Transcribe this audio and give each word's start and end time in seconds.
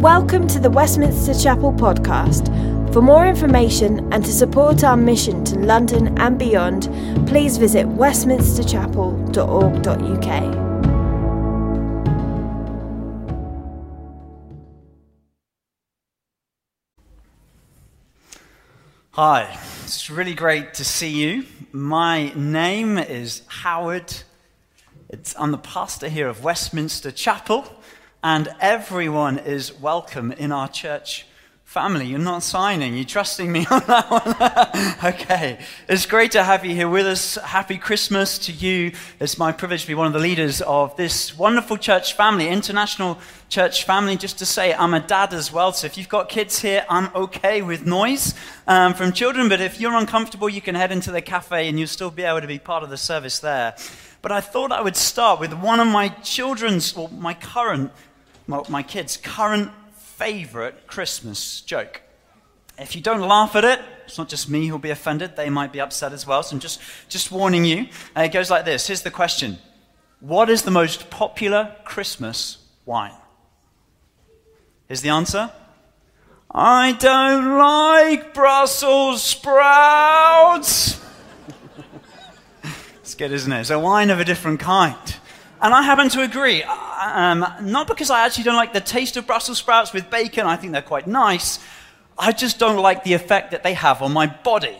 Welcome 0.00 0.46
to 0.48 0.58
the 0.58 0.68
Westminster 0.68 1.32
Chapel 1.32 1.72
podcast. 1.72 2.52
For 2.92 3.00
more 3.00 3.26
information 3.26 4.12
and 4.12 4.22
to 4.26 4.30
support 4.30 4.84
our 4.84 4.94
mission 4.94 5.42
to 5.46 5.58
London 5.58 6.18
and 6.18 6.38
beyond, 6.38 6.82
please 7.26 7.56
visit 7.56 7.86
westminsterchapel.org.uk. 7.86 10.54
Hi, 19.12 19.58
it's 19.84 20.10
really 20.10 20.34
great 20.34 20.74
to 20.74 20.84
see 20.84 21.08
you. 21.08 21.46
My 21.72 22.34
name 22.34 22.98
is 22.98 23.40
Howard. 23.48 24.12
It's, 25.08 25.34
I'm 25.38 25.52
the 25.52 25.58
pastor 25.58 26.10
here 26.10 26.28
of 26.28 26.44
Westminster 26.44 27.10
Chapel, 27.10 27.66
and 28.26 28.52
everyone 28.60 29.38
is 29.38 29.72
welcome 29.80 30.32
in 30.32 30.50
our 30.50 30.66
church 30.66 31.26
family. 31.62 32.06
You're 32.06 32.18
not 32.18 32.42
signing, 32.42 32.96
you're 32.96 33.04
trusting 33.04 33.52
me 33.52 33.64
on 33.70 33.84
that 33.86 34.10
one. 34.10 35.14
okay, 35.14 35.60
it's 35.88 36.06
great 36.06 36.32
to 36.32 36.42
have 36.42 36.64
you 36.64 36.74
here 36.74 36.88
with 36.88 37.06
us. 37.06 37.36
Happy 37.36 37.78
Christmas 37.78 38.36
to 38.38 38.52
you. 38.52 38.90
It's 39.20 39.38
my 39.38 39.52
privilege 39.52 39.82
to 39.82 39.86
be 39.86 39.94
one 39.94 40.08
of 40.08 40.12
the 40.12 40.18
leaders 40.18 40.60
of 40.60 40.96
this 40.96 41.38
wonderful 41.38 41.76
church 41.76 42.14
family, 42.14 42.48
international 42.48 43.16
church 43.48 43.84
family. 43.84 44.16
Just 44.16 44.40
to 44.40 44.44
say, 44.44 44.74
I'm 44.74 44.94
a 44.94 44.98
dad 44.98 45.32
as 45.32 45.52
well, 45.52 45.72
so 45.72 45.86
if 45.86 45.96
you've 45.96 46.08
got 46.08 46.28
kids 46.28 46.58
here, 46.58 46.84
I'm 46.90 47.14
okay 47.14 47.62
with 47.62 47.86
noise 47.86 48.34
um, 48.66 48.92
from 48.94 49.12
children, 49.12 49.48
but 49.48 49.60
if 49.60 49.80
you're 49.80 49.94
uncomfortable, 49.94 50.48
you 50.48 50.60
can 50.60 50.74
head 50.74 50.90
into 50.90 51.12
the 51.12 51.22
cafe 51.22 51.68
and 51.68 51.78
you'll 51.78 51.86
still 51.86 52.10
be 52.10 52.24
able 52.24 52.40
to 52.40 52.48
be 52.48 52.58
part 52.58 52.82
of 52.82 52.90
the 52.90 52.96
service 52.96 53.38
there. 53.38 53.76
But 54.20 54.32
I 54.32 54.40
thought 54.40 54.72
I 54.72 54.80
would 54.80 54.96
start 54.96 55.38
with 55.38 55.52
one 55.52 55.78
of 55.78 55.86
my 55.86 56.08
children's, 56.08 56.92
or 56.96 57.08
my 57.10 57.32
current, 57.32 57.92
my, 58.46 58.62
my 58.68 58.82
kids' 58.82 59.16
current 59.16 59.70
favorite 59.94 60.86
Christmas 60.86 61.60
joke. 61.60 62.02
If 62.78 62.94
you 62.94 63.02
don't 63.02 63.20
laugh 63.20 63.56
at 63.56 63.64
it, 63.64 63.80
it's 64.04 64.18
not 64.18 64.28
just 64.28 64.48
me 64.48 64.66
who'll 64.66 64.78
be 64.78 64.90
offended, 64.90 65.36
they 65.36 65.50
might 65.50 65.72
be 65.72 65.80
upset 65.80 66.12
as 66.12 66.26
well. 66.26 66.42
So 66.42 66.54
I'm 66.54 66.60
just, 66.60 66.80
just 67.08 67.32
warning 67.32 67.64
you. 67.64 67.88
Uh, 68.16 68.22
it 68.22 68.32
goes 68.32 68.50
like 68.50 68.64
this 68.64 68.86
Here's 68.86 69.02
the 69.02 69.10
question 69.10 69.58
What 70.20 70.48
is 70.48 70.62
the 70.62 70.70
most 70.70 71.10
popular 71.10 71.74
Christmas 71.84 72.58
wine? 72.84 73.14
Here's 74.88 75.00
the 75.00 75.08
answer 75.08 75.50
I 76.50 76.92
don't 76.92 77.58
like 77.58 78.32
Brussels 78.32 79.22
sprouts. 79.22 81.00
it's 82.96 83.14
good, 83.14 83.32
isn't 83.32 83.52
it? 83.52 83.60
It's 83.60 83.70
a 83.70 83.78
wine 83.78 84.10
of 84.10 84.20
a 84.20 84.24
different 84.24 84.60
kind. 84.60 85.16
And 85.60 85.72
I 85.72 85.82
happen 85.82 86.08
to 86.10 86.22
agree. 86.22 86.62
Um, 86.62 87.46
not 87.62 87.86
because 87.86 88.10
I 88.10 88.26
actually 88.26 88.44
don't 88.44 88.56
like 88.56 88.72
the 88.72 88.80
taste 88.80 89.16
of 89.16 89.26
Brussels 89.26 89.58
sprouts 89.58 89.92
with 89.92 90.10
bacon, 90.10 90.46
I 90.46 90.56
think 90.56 90.72
they're 90.72 90.82
quite 90.82 91.06
nice. 91.06 91.58
I 92.18 92.32
just 92.32 92.58
don't 92.58 92.78
like 92.78 93.04
the 93.04 93.14
effect 93.14 93.50
that 93.50 93.62
they 93.62 93.74
have 93.74 94.02
on 94.02 94.12
my 94.12 94.26
body. 94.26 94.78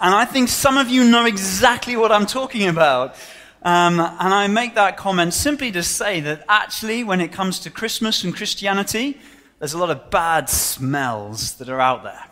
And 0.00 0.14
I 0.14 0.24
think 0.24 0.48
some 0.48 0.78
of 0.78 0.88
you 0.88 1.04
know 1.04 1.24
exactly 1.24 1.96
what 1.96 2.12
I'm 2.12 2.26
talking 2.26 2.68
about. 2.68 3.16
Um, 3.62 3.98
and 3.98 4.32
I 4.34 4.46
make 4.46 4.74
that 4.76 4.96
comment 4.96 5.34
simply 5.34 5.72
to 5.72 5.82
say 5.82 6.20
that 6.20 6.44
actually, 6.48 7.04
when 7.04 7.20
it 7.20 7.32
comes 7.32 7.58
to 7.60 7.70
Christmas 7.70 8.22
and 8.22 8.34
Christianity, 8.34 9.18
there's 9.58 9.72
a 9.72 9.78
lot 9.78 9.90
of 9.90 10.10
bad 10.10 10.48
smells 10.48 11.54
that 11.54 11.68
are 11.68 11.80
out 11.80 12.04
there. 12.04 12.24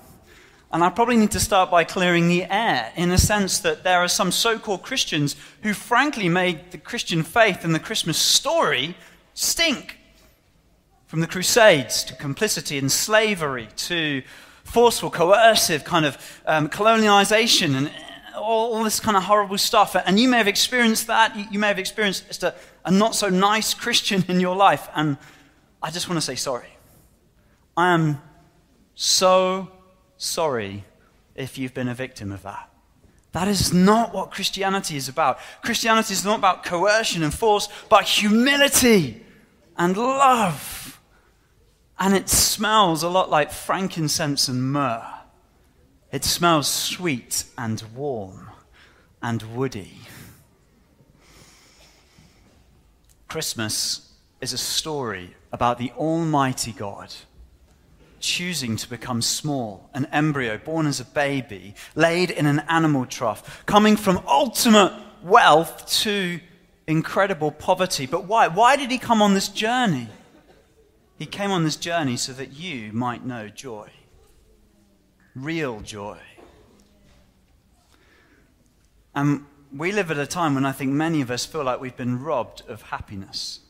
And 0.72 0.82
I 0.82 0.90
probably 0.90 1.16
need 1.16 1.30
to 1.30 1.40
start 1.40 1.70
by 1.70 1.84
clearing 1.84 2.28
the 2.28 2.44
air 2.44 2.92
in 2.96 3.08
the 3.08 3.18
sense 3.18 3.60
that 3.60 3.84
there 3.84 4.00
are 4.00 4.08
some 4.08 4.32
so 4.32 4.58
called 4.58 4.82
Christians 4.82 5.36
who, 5.62 5.72
frankly, 5.72 6.28
made 6.28 6.72
the 6.72 6.78
Christian 6.78 7.22
faith 7.22 7.64
and 7.64 7.74
the 7.74 7.80
Christmas 7.80 8.18
story 8.18 8.96
stink. 9.34 9.98
From 11.06 11.20
the 11.20 11.28
Crusades 11.28 12.02
to 12.04 12.16
complicity 12.16 12.78
and 12.78 12.90
slavery 12.90 13.68
to 13.76 14.22
forceful, 14.64 15.08
coercive 15.08 15.84
kind 15.84 16.04
of 16.04 16.42
um, 16.46 16.68
colonialization 16.68 17.76
and 17.76 17.92
all, 18.36 18.82
this 18.82 19.00
kind 19.00 19.16
of 19.16 19.22
horrible 19.22 19.58
stuff. 19.58 19.96
And 20.04 20.18
you 20.18 20.28
may 20.28 20.38
have 20.38 20.48
experienced 20.48 21.06
that. 21.06 21.36
You, 21.36 21.44
you 21.52 21.58
may 21.58 21.68
have 21.68 21.78
experienced 21.78 22.26
just 22.26 22.42
a, 22.42 22.54
a 22.84 22.90
not 22.90 23.14
so 23.14 23.28
nice 23.28 23.72
Christian 23.72 24.24
in 24.28 24.40
your 24.40 24.56
life. 24.56 24.88
And 24.94 25.16
I 25.80 25.90
just 25.90 26.08
want 26.08 26.18
to 26.18 26.26
say 26.26 26.34
sorry. 26.34 26.68
I 27.76 27.94
am 27.94 28.20
so 28.94 29.70
sorry 30.16 30.84
if 31.34 31.58
you've 31.58 31.74
been 31.74 31.88
a 31.88 31.94
victim 31.94 32.32
of 32.32 32.42
that. 32.42 32.70
That 33.32 33.48
is 33.48 33.72
not 33.72 34.14
what 34.14 34.30
Christianity 34.30 34.96
is 34.96 35.08
about. 35.08 35.38
Christianity 35.62 36.14
is 36.14 36.24
not 36.24 36.38
about 36.38 36.64
coercion 36.64 37.22
and 37.22 37.34
force, 37.34 37.68
but 37.90 38.04
humility 38.04 39.22
and 39.76 39.96
love. 39.96 40.98
And 41.98 42.14
it 42.14 42.28
smells 42.28 43.02
a 43.02 43.08
lot 43.08 43.28
like 43.28 43.52
frankincense 43.52 44.48
and 44.48 44.72
myrrh. 44.72 45.06
It 46.12 46.24
smells 46.24 46.66
sweet 46.66 47.44
and 47.58 47.82
warm 47.94 48.50
and 49.22 49.42
woody. 49.54 49.98
Christmas 53.28 54.12
is 54.40 54.52
a 54.52 54.58
story 54.58 55.34
about 55.52 55.78
the 55.78 55.90
Almighty 55.92 56.72
God 56.72 57.14
choosing 58.20 58.76
to 58.76 58.88
become 58.88 59.22
small, 59.22 59.90
an 59.94 60.06
embryo 60.06 60.58
born 60.58 60.86
as 60.86 61.00
a 61.00 61.04
baby, 61.04 61.74
laid 61.94 62.30
in 62.30 62.46
an 62.46 62.60
animal 62.68 63.06
trough, 63.06 63.64
coming 63.66 63.96
from 63.96 64.22
ultimate 64.26 64.92
wealth 65.22 65.86
to 66.02 66.40
incredible 66.86 67.50
poverty. 67.50 68.06
But 68.06 68.24
why? 68.24 68.48
Why 68.48 68.76
did 68.76 68.90
he 68.90 68.98
come 68.98 69.22
on 69.22 69.34
this 69.34 69.48
journey? 69.48 70.08
He 71.18 71.26
came 71.26 71.50
on 71.50 71.64
this 71.64 71.76
journey 71.76 72.16
so 72.16 72.32
that 72.34 72.52
you 72.52 72.92
might 72.92 73.24
know 73.24 73.48
joy, 73.48 73.88
real 75.34 75.80
joy. 75.80 76.18
And 79.14 79.46
we 79.74 79.92
live 79.92 80.10
at 80.10 80.18
a 80.18 80.26
time 80.26 80.54
when 80.54 80.66
I 80.66 80.72
think 80.72 80.92
many 80.92 81.22
of 81.22 81.30
us 81.30 81.46
feel 81.46 81.64
like 81.64 81.80
we've 81.80 81.96
been 81.96 82.22
robbed 82.22 82.62
of 82.68 82.82
happiness. 82.82 83.60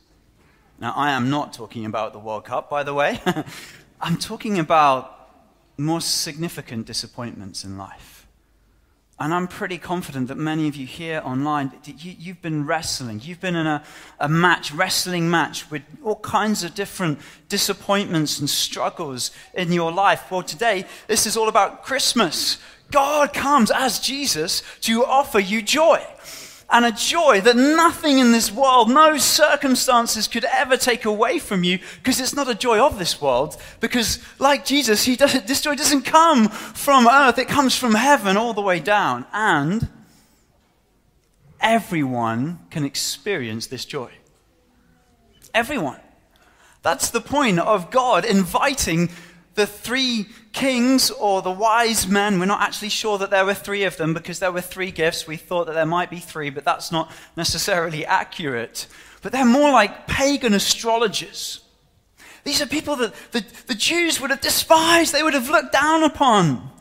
Now, 0.79 0.93
I 0.95 1.11
am 1.11 1.29
not 1.29 1.53
talking 1.53 1.85
about 1.85 2.13
the 2.13 2.19
World 2.19 2.45
Cup, 2.45 2.69
by 2.69 2.83
the 2.83 2.93
way. 2.93 3.19
I'm 3.99 4.17
talking 4.17 4.59
about 4.59 5.13
more 5.77 6.01
significant 6.01 6.85
disappointments 6.85 7.63
in 7.63 7.77
life. 7.77 8.27
And 9.19 9.33
I'm 9.33 9.47
pretty 9.47 9.79
confident 9.79 10.27
that 10.27 10.37
many 10.37 10.67
of 10.67 10.75
you 10.75 10.85
here 10.85 11.21
online, 11.25 11.71
you, 11.83 12.33
have 12.33 12.41
been 12.43 12.67
wrestling. 12.67 13.19
You've 13.23 13.39
been 13.39 13.55
in 13.55 13.65
a, 13.65 13.83
a 14.19 14.29
match, 14.29 14.71
wrestling 14.71 15.27
match 15.31 15.71
with 15.71 15.81
all 16.03 16.17
kinds 16.17 16.63
of 16.63 16.75
different 16.75 17.19
disappointments 17.49 18.39
and 18.39 18.47
struggles 18.47 19.31
in 19.55 19.71
your 19.71 19.91
life. 19.91 20.29
Well, 20.29 20.43
today, 20.43 20.85
this 21.07 21.25
is 21.25 21.35
all 21.35 21.49
about 21.49 21.83
Christmas. 21.83 22.59
God 22.91 23.33
comes 23.33 23.71
as 23.71 23.99
Jesus 23.99 24.61
to 24.81 25.03
offer 25.03 25.39
you 25.39 25.63
joy 25.63 26.05
and 26.69 26.85
a 26.85 26.91
joy 26.91 27.39
that 27.41 27.55
nothing 27.55 28.19
in 28.19 28.33
this 28.33 28.51
world, 28.51 28.89
no 28.89 29.17
circumstances 29.17 30.27
could 30.27 30.43
ever 30.43 30.75
take 30.75 31.05
away 31.05 31.39
from 31.39 31.63
you 31.63 31.79
because 31.95 32.19
it's 32.19 32.35
not 32.35 32.49
a 32.49 32.55
joy 32.55 32.79
of 32.79 32.99
this 32.99 33.21
world. 33.21 33.55
Because, 33.79 34.19
like 34.37 34.65
Jesus, 34.65 35.05
he 35.05 35.15
does, 35.15 35.41
this 35.43 35.61
joy 35.61 35.75
doesn't 35.75 36.01
come 36.01 36.49
from 36.49 37.07
earth, 37.07 37.37
it 37.37 37.47
comes 37.47 37.77
from 37.77 37.93
heaven 37.93 38.35
all 38.35 38.53
the 38.53 38.61
way 38.61 38.81
down. 38.81 39.25
And 39.31 39.87
everyone 41.61 42.59
can 42.69 42.83
experience 42.83 43.67
this 43.67 43.85
joy. 43.85 44.11
Everyone. 45.53 46.01
That's 46.83 47.09
the 47.09 47.21
point 47.21 47.59
of 47.59 47.91
God 47.91 48.25
inviting 48.25 49.09
the 49.55 49.65
three 49.65 50.27
kings 50.57 51.11
or 51.11 51.43
the 51.43 51.51
wise 51.51 52.07
men, 52.07 52.39
we're 52.39 52.45
not 52.45 52.61
actually 52.61 52.89
sure 52.89 53.19
that 53.19 53.29
there 53.29 53.45
were 53.45 53.53
three 53.53 53.83
of 53.83 53.95
them 53.97 54.15
because 54.15 54.39
there 54.39 54.51
were 54.51 54.61
three 54.61 54.89
gifts. 54.89 55.27
We 55.27 55.37
thought 55.37 55.67
that 55.67 55.73
there 55.73 55.85
might 55.85 56.09
be 56.09 56.19
three, 56.19 56.49
but 56.49 56.65
that's 56.65 56.91
not 56.91 57.11
necessarily 57.35 58.05
accurate. 58.05 58.87
But 59.21 59.31
they're 59.31 59.45
more 59.45 59.71
like 59.71 60.07
pagan 60.07 60.55
astrologers. 60.55 61.59
These 62.43 62.59
are 62.61 62.65
people 62.65 62.95
that 62.95 63.13
the, 63.33 63.45
the 63.67 63.75
Jews 63.75 64.19
would 64.19 64.31
have 64.31 64.41
despised, 64.41 65.13
they 65.13 65.21
would 65.21 65.35
have 65.35 65.49
looked 65.49 65.73
down 65.73 66.03
upon, 66.03 66.71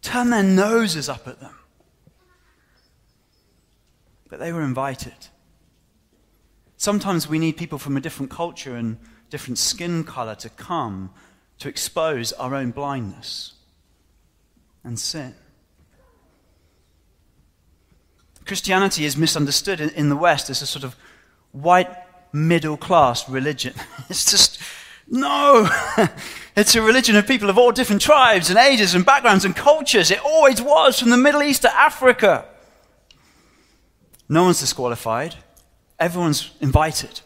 turned 0.00 0.32
their 0.32 0.42
noses 0.42 1.08
up 1.08 1.28
at 1.28 1.38
them. 1.38 1.56
But 4.28 4.40
they 4.40 4.52
were 4.52 4.62
invited. 4.62 5.28
Sometimes 6.76 7.28
we 7.28 7.38
need 7.38 7.56
people 7.56 7.78
from 7.78 7.96
a 7.96 8.00
different 8.00 8.32
culture 8.32 8.74
and 8.74 8.98
different 9.30 9.58
skin 9.58 10.02
color 10.02 10.34
to 10.34 10.48
come 10.48 11.10
to 11.62 11.68
expose 11.68 12.32
our 12.32 12.56
own 12.56 12.72
blindness 12.72 13.52
and 14.82 14.98
sin. 14.98 15.32
Christianity 18.44 19.04
is 19.04 19.16
misunderstood 19.16 19.80
in, 19.80 19.90
in 19.90 20.08
the 20.08 20.16
West 20.16 20.50
as 20.50 20.60
a 20.60 20.66
sort 20.66 20.82
of 20.82 20.96
white 21.52 21.88
middle 22.32 22.76
class 22.76 23.28
religion. 23.28 23.74
It's 24.10 24.28
just, 24.28 24.58
no! 25.06 25.68
it's 26.56 26.74
a 26.74 26.82
religion 26.82 27.14
of 27.14 27.28
people 27.28 27.48
of 27.48 27.56
all 27.56 27.70
different 27.70 28.02
tribes 28.02 28.50
and 28.50 28.58
ages 28.58 28.96
and 28.96 29.06
backgrounds 29.06 29.44
and 29.44 29.54
cultures. 29.54 30.10
It 30.10 30.18
always 30.24 30.60
was 30.60 30.98
from 30.98 31.10
the 31.10 31.16
Middle 31.16 31.44
East 31.44 31.62
to 31.62 31.72
Africa. 31.72 32.44
No 34.28 34.42
one's 34.42 34.58
disqualified, 34.58 35.36
everyone's 36.00 36.50
invited. 36.60 37.20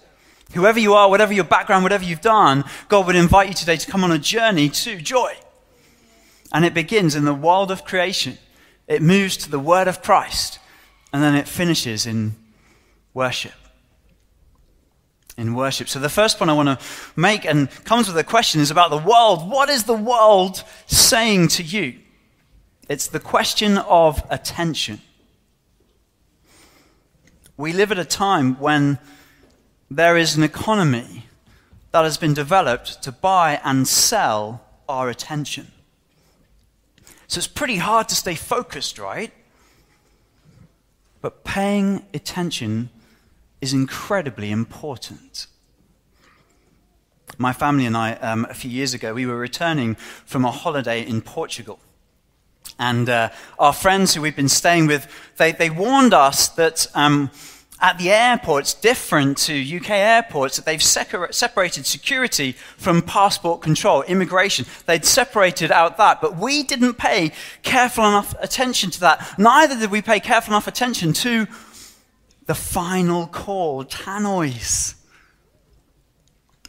Whoever 0.54 0.78
you 0.78 0.94
are, 0.94 1.10
whatever 1.10 1.32
your 1.32 1.44
background, 1.44 1.82
whatever 1.82 2.04
you've 2.04 2.20
done, 2.20 2.64
God 2.88 3.06
would 3.06 3.16
invite 3.16 3.48
you 3.48 3.54
today 3.54 3.76
to 3.76 3.90
come 3.90 4.04
on 4.04 4.12
a 4.12 4.18
journey 4.18 4.68
to 4.68 4.96
joy. 5.00 5.34
And 6.52 6.64
it 6.64 6.74
begins 6.74 7.14
in 7.14 7.24
the 7.24 7.34
world 7.34 7.70
of 7.70 7.84
creation. 7.84 8.38
It 8.86 9.02
moves 9.02 9.36
to 9.38 9.50
the 9.50 9.58
word 9.58 9.88
of 9.88 10.02
Christ. 10.02 10.58
And 11.12 11.22
then 11.22 11.34
it 11.34 11.48
finishes 11.48 12.06
in 12.06 12.36
worship. 13.12 13.52
In 15.36 15.54
worship. 15.54 15.88
So 15.88 15.98
the 15.98 16.08
first 16.08 16.38
point 16.38 16.50
I 16.50 16.54
want 16.54 16.78
to 16.78 16.86
make 17.16 17.44
and 17.44 17.70
comes 17.84 18.06
with 18.08 18.16
a 18.16 18.24
question 18.24 18.60
is 18.60 18.70
about 18.70 18.90
the 18.90 18.98
world. 18.98 19.50
What 19.50 19.68
is 19.68 19.84
the 19.84 19.94
world 19.94 20.62
saying 20.86 21.48
to 21.48 21.62
you? 21.62 21.98
It's 22.88 23.08
the 23.08 23.20
question 23.20 23.78
of 23.78 24.22
attention. 24.30 25.00
We 27.56 27.72
live 27.72 27.90
at 27.90 27.98
a 27.98 28.04
time 28.04 28.54
when 28.60 28.98
there 29.90 30.16
is 30.16 30.36
an 30.36 30.42
economy 30.42 31.26
that 31.92 32.04
has 32.04 32.18
been 32.18 32.34
developed 32.34 33.02
to 33.02 33.12
buy 33.12 33.60
and 33.64 33.86
sell 33.86 34.62
our 34.88 35.08
attention. 35.08 35.70
So 37.28 37.38
it's 37.38 37.46
pretty 37.46 37.76
hard 37.76 38.08
to 38.08 38.14
stay 38.14 38.34
focused, 38.34 38.98
right? 38.98 39.32
But 41.20 41.44
paying 41.44 42.04
attention 42.14 42.90
is 43.60 43.72
incredibly 43.72 44.50
important. 44.50 45.46
My 47.38 47.52
family 47.52 47.86
and 47.86 47.96
I, 47.96 48.12
um, 48.14 48.46
a 48.48 48.54
few 48.54 48.70
years 48.70 48.94
ago, 48.94 49.12
we 49.12 49.26
were 49.26 49.36
returning 49.36 49.96
from 50.24 50.44
a 50.44 50.50
holiday 50.50 51.06
in 51.06 51.20
Portugal. 51.20 51.80
And 52.78 53.08
uh, 53.08 53.30
our 53.58 53.72
friends 53.72 54.14
who 54.14 54.22
we've 54.22 54.36
been 54.36 54.48
staying 54.48 54.86
with, 54.86 55.06
they, 55.36 55.52
they 55.52 55.70
warned 55.70 56.14
us 56.14 56.48
that 56.50 56.86
um, 56.94 57.30
at 57.80 57.98
the 57.98 58.10
airports, 58.10 58.72
different 58.72 59.36
to 59.38 59.76
UK 59.76 59.90
airports, 59.90 60.56
that 60.56 60.64
they've 60.64 60.82
separated 60.82 61.86
security 61.86 62.52
from 62.76 63.02
passport 63.02 63.60
control, 63.60 64.02
immigration. 64.02 64.64
They'd 64.86 65.04
separated 65.04 65.70
out 65.70 65.96
that, 65.98 66.20
but 66.20 66.36
we 66.36 66.62
didn't 66.62 66.94
pay 66.94 67.32
careful 67.62 68.04
enough 68.04 68.34
attention 68.40 68.90
to 68.92 69.00
that. 69.00 69.38
Neither 69.38 69.78
did 69.78 69.90
we 69.90 70.00
pay 70.00 70.20
careful 70.20 70.54
enough 70.54 70.66
attention 70.66 71.12
to 71.14 71.46
the 72.46 72.54
final 72.54 73.26
call, 73.26 73.84
tannoys. 73.84 74.94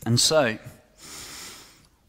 And 0.06 0.20
so, 0.20 0.58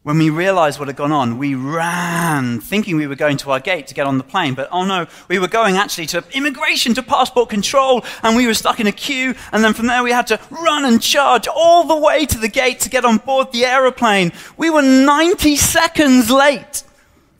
when 0.03 0.17
we 0.17 0.29
realized 0.29 0.79
what 0.79 0.87
had 0.87 0.95
gone 0.95 1.11
on, 1.11 1.37
we 1.37 1.55
ran, 1.55 2.61
thinking 2.61 2.95
we 2.95 3.05
were 3.05 3.15
going 3.15 3.35
to 3.35 3.51
our 3.51 3.59
gate 3.59 3.87
to 3.87 3.93
get 3.93 4.07
on 4.07 4.17
the 4.17 4.23
plane. 4.23 4.53
But 4.53 4.69
oh 4.71 4.85
no, 4.85 5.07
we 5.27 5.39
were 5.39 5.49
going 5.49 5.75
actually 5.75 6.05
to 6.07 6.23
immigration, 6.31 6.93
to 6.93 7.03
passport 7.03 7.49
control, 7.49 8.05
and 8.23 8.37
we 8.37 8.47
were 8.47 8.53
stuck 8.53 8.79
in 8.79 8.87
a 8.87 8.93
queue. 8.93 9.35
And 9.51 9.61
then 9.61 9.73
from 9.73 9.87
there, 9.87 10.01
we 10.01 10.11
had 10.11 10.27
to 10.27 10.39
run 10.49 10.85
and 10.85 11.01
charge 11.01 11.47
all 11.47 11.83
the 11.83 11.97
way 11.97 12.25
to 12.27 12.37
the 12.37 12.47
gate 12.47 12.79
to 12.81 12.89
get 12.89 13.03
on 13.03 13.17
board 13.17 13.51
the 13.51 13.65
aeroplane. 13.65 14.31
We 14.55 14.69
were 14.69 14.81
90 14.81 15.57
seconds 15.57 16.31
late. 16.31 16.83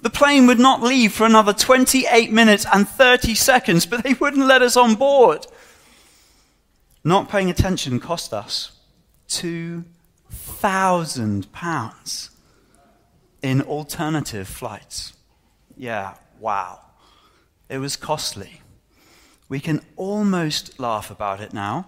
The 0.02 0.10
plane 0.10 0.46
would 0.48 0.60
not 0.60 0.82
leave 0.82 1.14
for 1.14 1.26
another 1.26 1.54
28 1.54 2.30
minutes 2.32 2.66
and 2.74 2.86
30 2.88 3.36
seconds, 3.36 3.86
but 3.86 4.04
they 4.04 4.16
wouldn't 4.16 4.48
let 4.48 4.62
us 4.62 4.76
on 4.76 4.96
board. 4.96 5.48
Not 7.06 7.30
paying 7.30 7.50
attention 7.50 8.02
cost 8.02 8.34
us 8.34 8.74
£2,000 9.30 12.30
in 13.42 13.62
alternative 13.62 14.48
flights. 14.48 15.14
Yeah, 15.78 16.16
wow. 16.40 16.80
It 17.70 17.78
was 17.78 17.96
costly. 17.96 18.62
We 19.48 19.60
can 19.60 19.82
almost 19.96 20.80
laugh 20.80 21.10
about 21.10 21.40
it 21.40 21.54
now. 21.54 21.86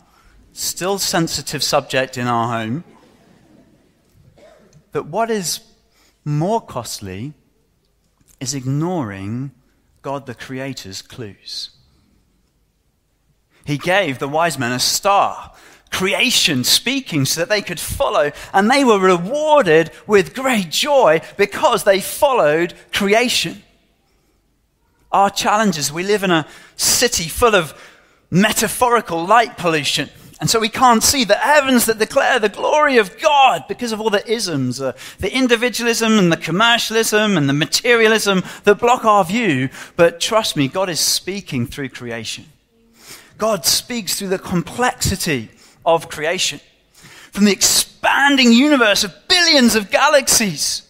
Still 0.53 0.99
sensitive 0.99 1.63
subject 1.63 2.17
in 2.17 2.27
our 2.27 2.47
home. 2.47 2.83
But 4.91 5.05
what 5.05 5.29
is 5.29 5.61
more 6.25 6.61
costly 6.61 7.33
is 8.39 8.53
ignoring 8.53 9.51
God 10.01 10.25
the 10.25 10.35
Creator's 10.35 11.01
clues. 11.01 11.71
He 13.65 13.77
gave 13.77 14.19
the 14.19 14.27
wise 14.27 14.57
men 14.57 14.71
a 14.71 14.79
star 14.79 15.53
creation 15.91 16.63
speaking 16.63 17.25
so 17.25 17.41
that 17.41 17.49
they 17.49 17.61
could 17.61 17.79
follow. 17.79 18.31
And 18.53 18.71
they 18.71 18.83
were 18.83 18.99
rewarded 18.99 19.91
with 20.07 20.33
great 20.33 20.69
joy 20.69 21.21
because 21.37 21.83
they 21.83 21.99
followed 21.99 22.73
creation. 22.91 23.61
Our 25.11 25.29
challenges 25.29 25.91
we 25.91 26.03
live 26.03 26.23
in 26.23 26.31
a 26.31 26.47
city 26.77 27.27
full 27.27 27.55
of 27.55 27.73
metaphorical 28.31 29.25
light 29.25 29.57
pollution. 29.57 30.09
And 30.39 30.49
so 30.49 30.59
we 30.59 30.69
can't 30.69 31.03
see 31.03 31.23
the 31.23 31.35
heavens 31.35 31.85
that 31.85 31.99
declare 31.99 32.39
the 32.39 32.49
glory 32.49 32.97
of 32.97 33.19
God 33.19 33.65
because 33.67 33.91
of 33.91 34.01
all 34.01 34.09
the 34.09 34.27
isms, 34.27 34.81
uh, 34.81 34.93
the 35.19 35.31
individualism 35.31 36.17
and 36.17 36.31
the 36.31 36.37
commercialism 36.37 37.37
and 37.37 37.47
the 37.47 37.53
materialism 37.53 38.43
that 38.63 38.79
block 38.79 39.05
our 39.05 39.23
view. 39.23 39.69
But 39.95 40.19
trust 40.19 40.57
me, 40.57 40.67
God 40.67 40.89
is 40.89 40.99
speaking 40.99 41.67
through 41.67 41.89
creation. 41.89 42.45
God 43.37 43.65
speaks 43.65 44.17
through 44.17 44.29
the 44.29 44.39
complexity 44.39 45.49
of 45.85 46.09
creation. 46.09 46.59
From 47.31 47.45
the 47.45 47.51
expanding 47.51 48.51
universe 48.51 49.03
of 49.03 49.13
billions 49.27 49.75
of 49.75 49.89
galaxies 49.91 50.83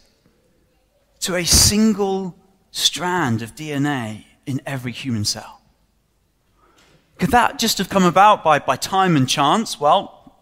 to 1.22 1.36
a 1.36 1.46
single 1.46 2.36
strand 2.72 3.42
of 3.42 3.56
DNA 3.56 4.26
in 4.46 4.62
every 4.66 4.92
human 4.92 5.26
cell. 5.26 5.62
Could 7.20 7.32
that 7.32 7.60
just 7.60 7.78
have 7.78 7.90
come 7.90 8.04
about 8.04 8.44
by, 8.44 8.60
by 8.60 8.76
time 8.76 9.16
and 9.16 9.30
chance? 9.30 9.80
Well, 9.80 10.34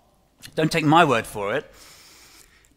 don't 0.56 0.72
take 0.72 0.86
my 0.86 1.04
word 1.04 1.28
for 1.28 1.54
it. 1.54 1.70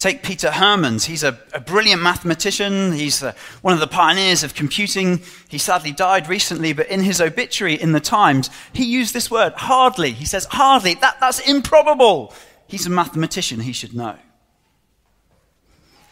Take 0.02 0.24
Peter 0.24 0.48
Hermans. 0.48 1.04
He's 1.04 1.22
a, 1.22 1.38
a 1.54 1.60
brilliant 1.60 2.02
mathematician. 2.02 2.90
He's 2.90 3.22
a, 3.22 3.36
one 3.60 3.72
of 3.72 3.78
the 3.78 3.86
pioneers 3.86 4.42
of 4.42 4.52
computing. 4.52 5.22
He 5.46 5.58
sadly 5.58 5.92
died 5.92 6.28
recently, 6.28 6.72
but 6.72 6.88
in 6.88 7.02
his 7.02 7.20
obituary 7.20 7.80
in 7.80 7.92
the 7.92 8.00
Times, 8.00 8.50
he 8.72 8.84
used 8.84 9.14
this 9.14 9.30
word, 9.30 9.52
hardly. 9.52 10.10
He 10.10 10.24
says, 10.24 10.46
hardly. 10.50 10.94
That, 10.94 11.20
that's 11.20 11.38
improbable. 11.48 12.34
He's 12.66 12.84
a 12.84 12.90
mathematician. 12.90 13.60
He 13.60 13.72
should 13.72 13.94
know. 13.94 14.16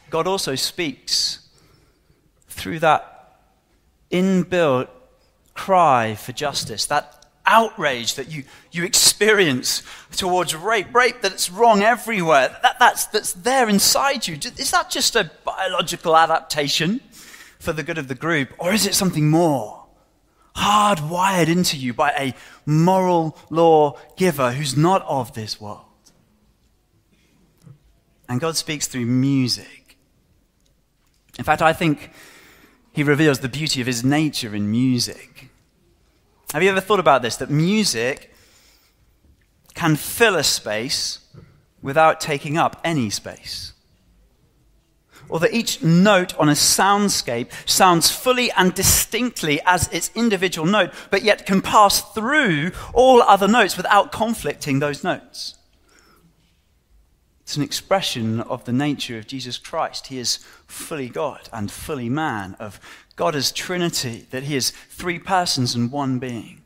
God 0.09 0.29
also 0.29 0.55
speaks 0.55 1.49
through 2.47 2.79
that 2.79 3.41
inbuilt 4.13 4.87
cry 5.55 6.15
for 6.15 6.31
justice, 6.31 6.87
that 6.87 7.20
outrage 7.51 8.15
that 8.15 8.31
you, 8.31 8.45
you 8.71 8.85
experience 8.85 9.83
towards 10.13 10.55
rape, 10.55 10.95
rape 10.95 11.21
that's 11.21 11.51
wrong 11.51 11.83
everywhere, 11.83 12.57
that, 12.63 12.79
that's, 12.79 13.07
that's 13.07 13.33
there 13.33 13.69
inside 13.69 14.27
you. 14.27 14.37
Is 14.57 14.71
that 14.71 14.89
just 14.89 15.17
a 15.17 15.31
biological 15.45 16.17
adaptation 16.17 17.01
for 17.59 17.73
the 17.73 17.83
good 17.83 17.99
of 17.99 18.09
the 18.09 18.15
group, 18.15 18.51
or 18.59 18.73
is 18.73 18.87
it 18.87 18.95
something 18.95 19.29
more? 19.29 19.85
Hardwired 20.57 21.49
into 21.49 21.77
you 21.77 21.93
by 21.93 22.11
a 22.11 22.35
moral 22.65 23.37
law 23.51 23.99
giver 24.17 24.53
who's 24.53 24.77
not 24.77 25.03
of 25.03 25.35
this 25.35 25.61
world. 25.61 25.85
And 28.29 28.41
God 28.41 28.57
speaks 28.57 28.87
through 28.87 29.07
music. 29.07 29.99
In 31.39 31.45
fact, 31.45 31.63
I 31.63 31.73
think 31.73 32.11
he 32.93 33.03
reveals 33.03 33.41
the 33.41 33.49
beauty 33.49 33.81
of 33.81 33.87
his 33.87 34.05
nature 34.05 34.55
in 34.55 34.71
music. 34.71 35.50
Have 36.53 36.65
you 36.65 36.71
ever 36.71 36.81
thought 36.81 36.99
about 36.99 37.23
this? 37.23 37.37
That 37.37 37.51
music 37.51 38.35
can 39.75 39.95
fill 39.95 40.35
a 40.35 40.43
space 40.43 41.21
without 41.81 42.21
taking 42.21 42.59
up 42.59 42.81
any 42.83 43.09
space. 43.09 43.73
Or 45.29 45.39
that 45.41 45.55
each 45.55 45.81
note 45.81 46.37
on 46.39 46.49
a 46.49 46.53
soundscape 46.53 47.53
sounds 47.69 48.11
fully 48.11 48.51
and 48.53 48.75
distinctly 48.75 49.61
as 49.65 49.87
its 49.93 50.11
individual 50.17 50.67
note, 50.67 50.93
but 51.11 51.23
yet 51.23 51.47
can 51.47 51.63
pass 51.63 52.03
through 52.15 52.73
all 52.93 53.23
other 53.23 53.47
notes 53.47 53.77
without 53.77 54.11
conflicting 54.11 54.81
those 54.81 55.05
notes. 55.05 55.57
It's 57.51 57.57
an 57.57 57.65
expression 57.65 58.43
of 58.43 58.65
the 58.65 58.73
nature 58.73 59.19
of 59.19 59.27
Jesus 59.27 59.59
Christ. 59.59 60.07
He 60.07 60.21
is 60.21 60.37
fully 60.69 61.09
God 61.09 61.49
and 61.53 61.69
fully 61.69 62.09
man, 62.09 62.55
of 62.61 62.79
God 63.17 63.35
as 63.35 63.51
Trinity, 63.51 64.29
that 64.31 64.45
He 64.45 64.55
is 64.55 64.71
three 64.71 65.19
persons 65.19 65.75
and 65.75 65.91
one 65.91 66.21
being. 66.21 66.63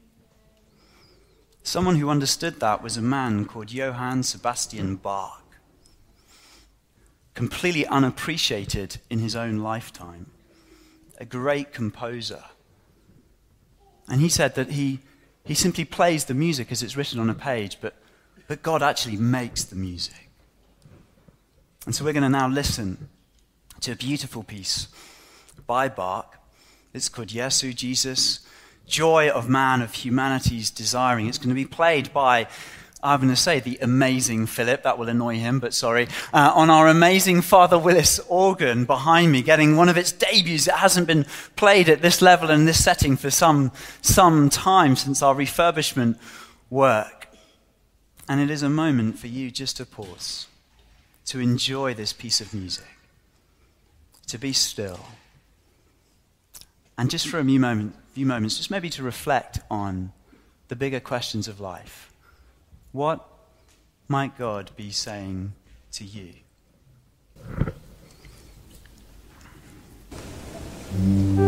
Someone 1.63 1.97
who 1.97 2.11
understood 2.11 2.61
that 2.61 2.83
was 2.83 2.99
a 2.99 3.01
man 3.01 3.47
called 3.47 3.73
Johann 3.73 4.25
Sebastian 4.25 4.97
Bach, 4.97 5.57
completely 7.33 7.87
unappreciated 7.87 8.99
in 9.09 9.21
his 9.21 9.35
own 9.35 9.61
lifetime, 9.61 10.33
a 11.17 11.25
great 11.25 11.73
composer. 11.73 12.45
And 14.07 14.21
he 14.21 14.29
said 14.29 14.55
that 14.57 14.73
he, 14.73 15.01
he 15.45 15.55
simply 15.55 15.87
plays 15.87 16.27
the 16.27 16.35
music 16.35 16.71
as 16.71 16.83
it's 16.83 16.95
written 16.95 17.19
on 17.21 17.31
a 17.31 17.35
page, 17.35 17.79
but, 17.81 17.95
but 18.49 18.63
God 18.63 18.83
actually 18.83 19.17
makes 19.17 19.65
the 19.65 19.77
music. 19.77 20.24
And 21.87 21.95
so 21.95 22.05
we're 22.05 22.13
going 22.13 22.23
to 22.23 22.29
now 22.29 22.49
listen 22.49 23.09
to 23.81 23.93
a 23.93 23.97
beautiful 23.97 24.43
piece 24.43 24.89
by 25.67 25.89
Bach. 25.89 26.39
It's 26.93 27.09
called 27.09 27.29
Jesu, 27.29 27.73
Jesus, 27.73 28.41
Joy 28.87 29.29
of 29.29 29.49
Man, 29.49 29.83
of 29.83 29.93
Humanity's 29.95 30.71
Desiring. 30.71 31.27
It's 31.27 31.39
going 31.39 31.51
to 31.51 31.55
be 31.55 31.67
played 31.67 32.13
by 32.13 32.49
I'm 33.05 33.21
going 33.21 33.29
to 33.29 33.37
say 33.37 33.61
the 33.61 33.79
amazing 33.83 34.47
Philip, 34.47 34.83
that 34.85 34.99
will 34.99 35.11
annoy 35.11 35.37
him, 35.37 35.61
but 35.61 35.75
sorry, 35.75 36.09
uh, 36.33 36.53
on 36.55 36.71
our 36.71 36.89
amazing 36.89 37.43
Father 37.43 37.79
Willis 37.79 38.19
organ 38.31 38.87
behind 38.87 39.31
me, 39.31 39.43
getting 39.43 39.77
one 39.77 39.91
of 39.91 39.99
its 39.99 40.11
debuts 40.11 40.65
that 40.65 40.79
hasn't 40.79 41.07
been 41.07 41.27
played 41.55 41.91
at 41.91 42.01
this 42.01 42.23
level 42.23 42.51
and 42.51 42.67
this 42.67 42.83
setting 42.83 43.19
for 43.19 43.31
some, 43.31 43.73
some 44.01 44.49
time 44.49 44.97
since 44.97 45.21
our 45.21 45.35
refurbishment 45.35 46.19
work. 46.71 47.29
And 48.27 48.41
it 48.41 48.49
is 48.49 48.63
a 48.63 48.71
moment 48.71 49.19
for 49.19 49.27
you 49.27 49.51
just 49.51 49.77
to 49.77 49.85
pause, 49.85 50.47
to 51.27 51.41
enjoy 51.41 51.95
this 51.95 52.13
piece 52.13 52.41
of 52.41 52.53
music, 52.53 52.99
to 54.27 54.39
be 54.39 54.53
still, 54.53 55.01
and 56.97 57.11
just 57.11 57.27
for 57.29 57.39
a 57.39 57.45
few, 57.45 57.59
moment, 57.59 57.95
few 58.13 58.27
moments, 58.27 58.57
just 58.57 58.71
maybe 58.71 58.91
to 58.91 59.03
reflect 59.03 59.61
on 59.71 60.13
the 60.69 60.77
bigger 60.77 61.01
questions 61.01 61.49
of 61.49 61.61
life 61.61 62.11
what 62.95 63.27
might 64.07 64.39
God 64.39 64.71
be 64.77 64.93
saying 64.93 65.53
to 65.91 66.05
you? 66.05 66.33
Wasn't 70.97 71.39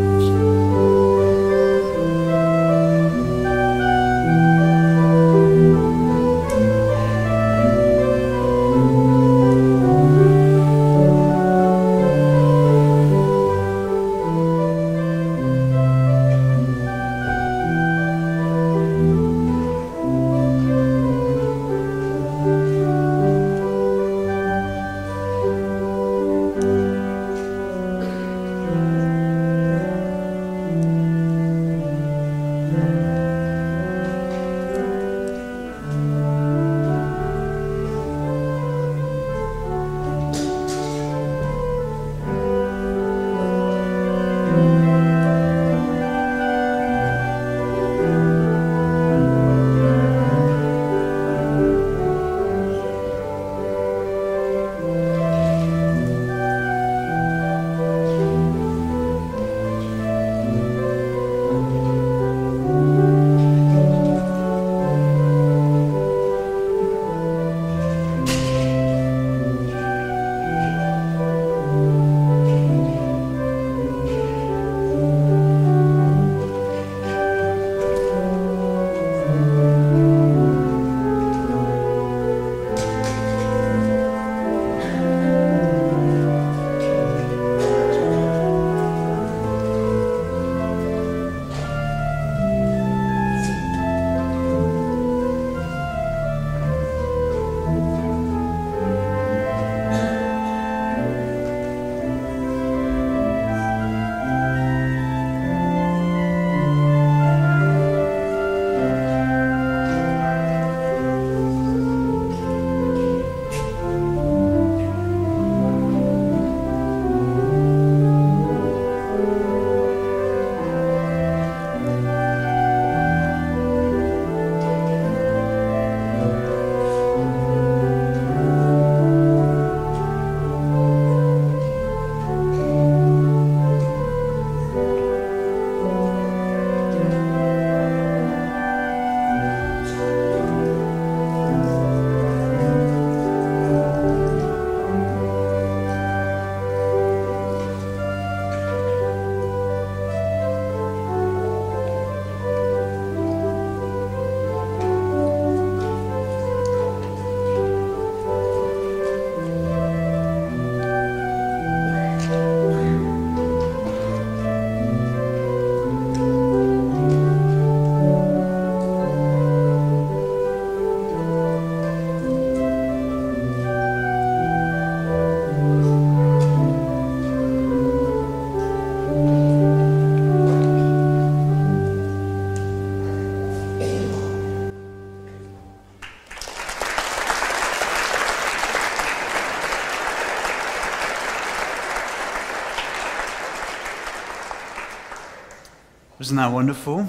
that 196.47 196.55
wonderful? 196.55 197.09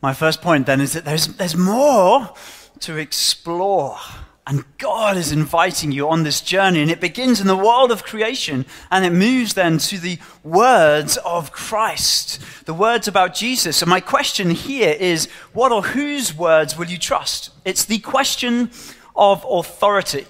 My 0.00 0.12
first 0.12 0.42
point 0.42 0.66
then 0.66 0.80
is 0.80 0.92
that 0.94 1.04
there's, 1.04 1.28
there's 1.28 1.56
more 1.56 2.34
to 2.80 2.96
explore. 2.96 3.96
And 4.44 4.64
God 4.78 5.16
is 5.16 5.30
inviting 5.30 5.92
you 5.92 6.08
on 6.08 6.24
this 6.24 6.40
journey, 6.40 6.82
and 6.82 6.90
it 6.90 7.00
begins 7.00 7.40
in 7.40 7.46
the 7.46 7.56
world 7.56 7.92
of 7.92 8.02
creation, 8.02 8.66
and 8.90 9.04
it 9.04 9.12
moves 9.12 9.54
then 9.54 9.78
to 9.78 9.98
the 9.98 10.18
words 10.42 11.16
of 11.18 11.52
Christ, 11.52 12.40
the 12.66 12.74
words 12.74 13.06
about 13.06 13.34
Jesus. 13.34 13.82
And 13.82 13.88
my 13.88 14.00
question 14.00 14.50
here 14.50 14.96
is 14.98 15.28
what 15.52 15.70
or 15.70 15.82
whose 15.82 16.36
words 16.36 16.76
will 16.76 16.86
you 16.86 16.98
trust? 16.98 17.50
It's 17.64 17.84
the 17.84 18.00
question 18.00 18.72
of 19.14 19.46
authority. 19.48 20.26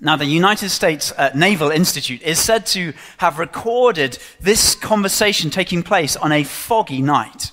Now, 0.00 0.16
the 0.16 0.26
United 0.26 0.70
States 0.70 1.12
uh, 1.16 1.30
Naval 1.34 1.70
Institute 1.70 2.20
is 2.22 2.38
said 2.38 2.66
to 2.66 2.92
have 3.18 3.38
recorded 3.38 4.18
this 4.40 4.74
conversation 4.74 5.50
taking 5.50 5.82
place 5.82 6.16
on 6.16 6.32
a 6.32 6.44
foggy 6.44 7.00
night. 7.00 7.52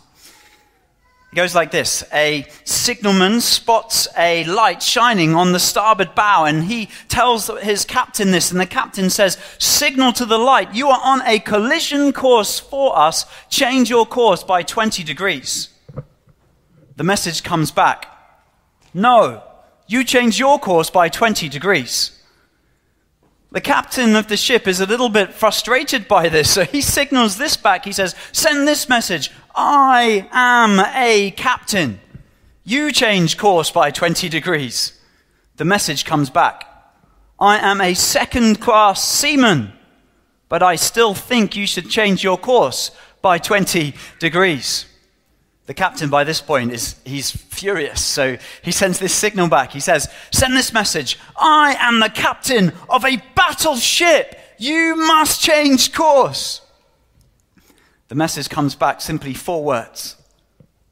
It 1.32 1.36
goes 1.36 1.56
like 1.56 1.72
this 1.72 2.04
A 2.12 2.46
signalman 2.66 3.40
spots 3.40 4.08
a 4.18 4.44
light 4.46 4.84
shining 4.84 5.34
on 5.34 5.54
the 5.54 5.60
starboard 5.60 6.14
bow, 6.14 6.46
and 6.46 6.66
he 6.66 6.90
tells 7.08 7.48
his 7.60 7.86
captain 7.86 8.32
this, 8.32 8.52
and 8.52 8.60
the 8.60 8.66
captain 8.66 9.10
says, 9.10 9.38
Signal 9.58 10.12
to 10.14 10.26
the 10.26 10.40
light, 10.40 10.74
you 10.74 10.90
are 10.90 11.00
on 11.02 11.22
a 11.26 11.40
collision 11.40 12.12
course 12.12 12.60
for 12.60 12.98
us. 12.98 13.26
Change 13.50 13.90
your 13.90 14.06
course 14.06 14.44
by 14.44 14.64
20 14.64 15.04
degrees. 15.04 15.70
The 16.98 17.04
message 17.04 17.44
comes 17.44 17.72
back 17.72 18.08
No, 18.94 19.44
you 19.88 20.04
change 20.04 20.38
your 20.38 20.60
course 20.60 20.90
by 20.90 21.08
20 21.08 21.48
degrees. 21.48 22.21
The 23.52 23.62
captain 23.62 24.16
of 24.16 24.28
the 24.28 24.38
ship 24.38 24.66
is 24.66 24.80
a 24.80 24.86
little 24.86 25.10
bit 25.10 25.34
frustrated 25.34 26.08
by 26.08 26.30
this, 26.30 26.50
so 26.50 26.64
he 26.64 26.82
signals 26.82 27.38
this 27.38 27.58
back. 27.58 27.84
He 27.84 27.92
says, 27.92 28.16
Send 28.32 28.66
this 28.66 28.88
message 28.88 29.30
I 29.54 30.30
am 30.32 30.80
a 30.96 31.32
captain. 31.32 32.00
You 32.64 32.94
change 32.94 33.38
course 33.38 33.70
by 33.70 33.92
20 33.92 34.30
degrees. 34.30 34.98
The 35.58 35.66
message 35.66 36.06
comes 36.06 36.30
back. 36.30 36.66
I 37.40 37.58
am 37.58 37.82
a 37.82 37.94
second 37.94 38.62
class 38.62 39.06
seaman, 39.06 39.74
but 40.48 40.64
I 40.64 40.76
still 40.78 41.14
think 41.14 41.56
you 41.56 41.68
should 41.68 41.90
change 41.90 42.24
your 42.24 42.38
course 42.38 42.92
by 43.22 43.38
20 43.38 43.94
degrees. 44.20 44.86
The 45.72 45.76
captain, 45.76 46.10
by 46.10 46.26
this 46.26 46.42
point, 46.42 46.74
is 46.74 46.98
he's 47.06 47.32
furious. 47.32 48.04
So 48.04 48.36
he 48.62 48.74
sends 48.74 49.00
this 49.00 49.14
signal 49.14 49.48
back. 49.48 49.72
He 49.72 49.80
says, 49.80 50.10
Send 50.30 50.54
this 50.54 50.74
message. 50.74 51.18
I 51.38 51.78
am 51.80 52.02
the 52.02 52.10
captain 52.10 52.74
of 52.90 53.06
a 53.06 53.24
battleship. 53.36 54.38
You 54.58 54.98
must 54.98 55.42
change 55.42 55.94
course. 55.94 56.60
The 58.10 58.16
message 58.16 58.50
comes 58.50 58.76
back 58.76 59.00
simply 59.00 59.34
four 59.34 59.64
words 59.64 60.18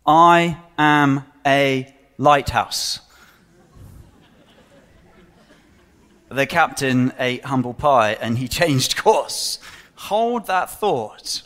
I 0.05 0.57
am 0.77 1.25
a 1.45 1.93
lighthouse. 2.17 3.01
The 6.29 6.45
captain 6.45 7.11
ate 7.19 7.43
humble 7.43 7.73
pie 7.73 8.13
and 8.13 8.37
he 8.37 8.47
changed 8.47 8.95
course. 8.95 9.59
Hold 9.95 10.47
that 10.47 10.69
thought 10.69 11.41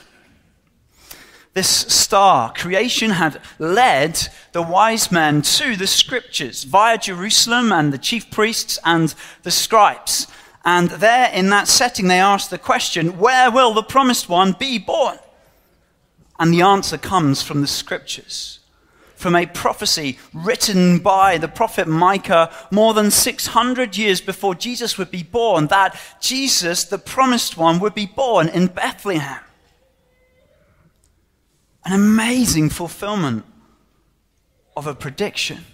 this 1.54 1.70
star, 1.70 2.52
creation 2.52 3.12
had 3.12 3.40
led 3.60 4.28
the 4.54 4.62
wise 4.62 5.12
men 5.12 5.44
to 5.44 5.76
the 5.76 5.86
scriptures 5.86 6.64
via 6.64 6.98
Jerusalem 6.98 7.72
and 7.72 7.94
the 7.94 8.00
chief 8.00 8.32
priests 8.32 8.80
and 8.84 9.14
the 9.44 9.52
scribes. 9.52 10.28
And 10.66 10.90
there, 10.90 11.30
in 11.32 11.50
that 11.50 11.68
setting, 11.68 12.08
they 12.08 12.20
asked 12.20 12.50
the 12.50 12.58
question, 12.58 13.20
Where 13.20 13.52
will 13.52 13.74
the 13.74 13.84
promised 13.84 14.30
one 14.30 14.54
be 14.54 14.80
born? 14.80 15.20
And 16.40 16.52
the 16.52 16.62
answer 16.62 16.98
comes 16.98 17.44
from 17.44 17.62
the 17.62 17.68
scriptures, 17.68 18.60
from 19.16 19.36
a 19.36 19.46
prophecy 19.46 20.18
written 20.34 21.00
by 21.00 21.38
the 21.38 21.48
prophet 21.48 21.88
Micah 21.88 22.52
more 22.72 22.96
than 22.96 23.12
600 23.12 23.96
years 23.96 24.22
before 24.22 24.56
Jesus 24.56 24.98
would 24.98 25.12
be 25.12 25.24
born, 25.24 25.68
that 25.68 26.00
Jesus, 26.20 26.84
the 26.84 26.98
promised 26.98 27.58
one, 27.58 27.80
would 27.80 27.94
be 27.94 28.08
born 28.08 28.50
in 28.50 28.68
Bethlehem. 28.68 29.42
An 31.86 31.94
amazing 31.94 32.70
fulfillment 32.70 33.46
of 34.76 34.88
a 34.88 34.96
prediction. 34.96 35.66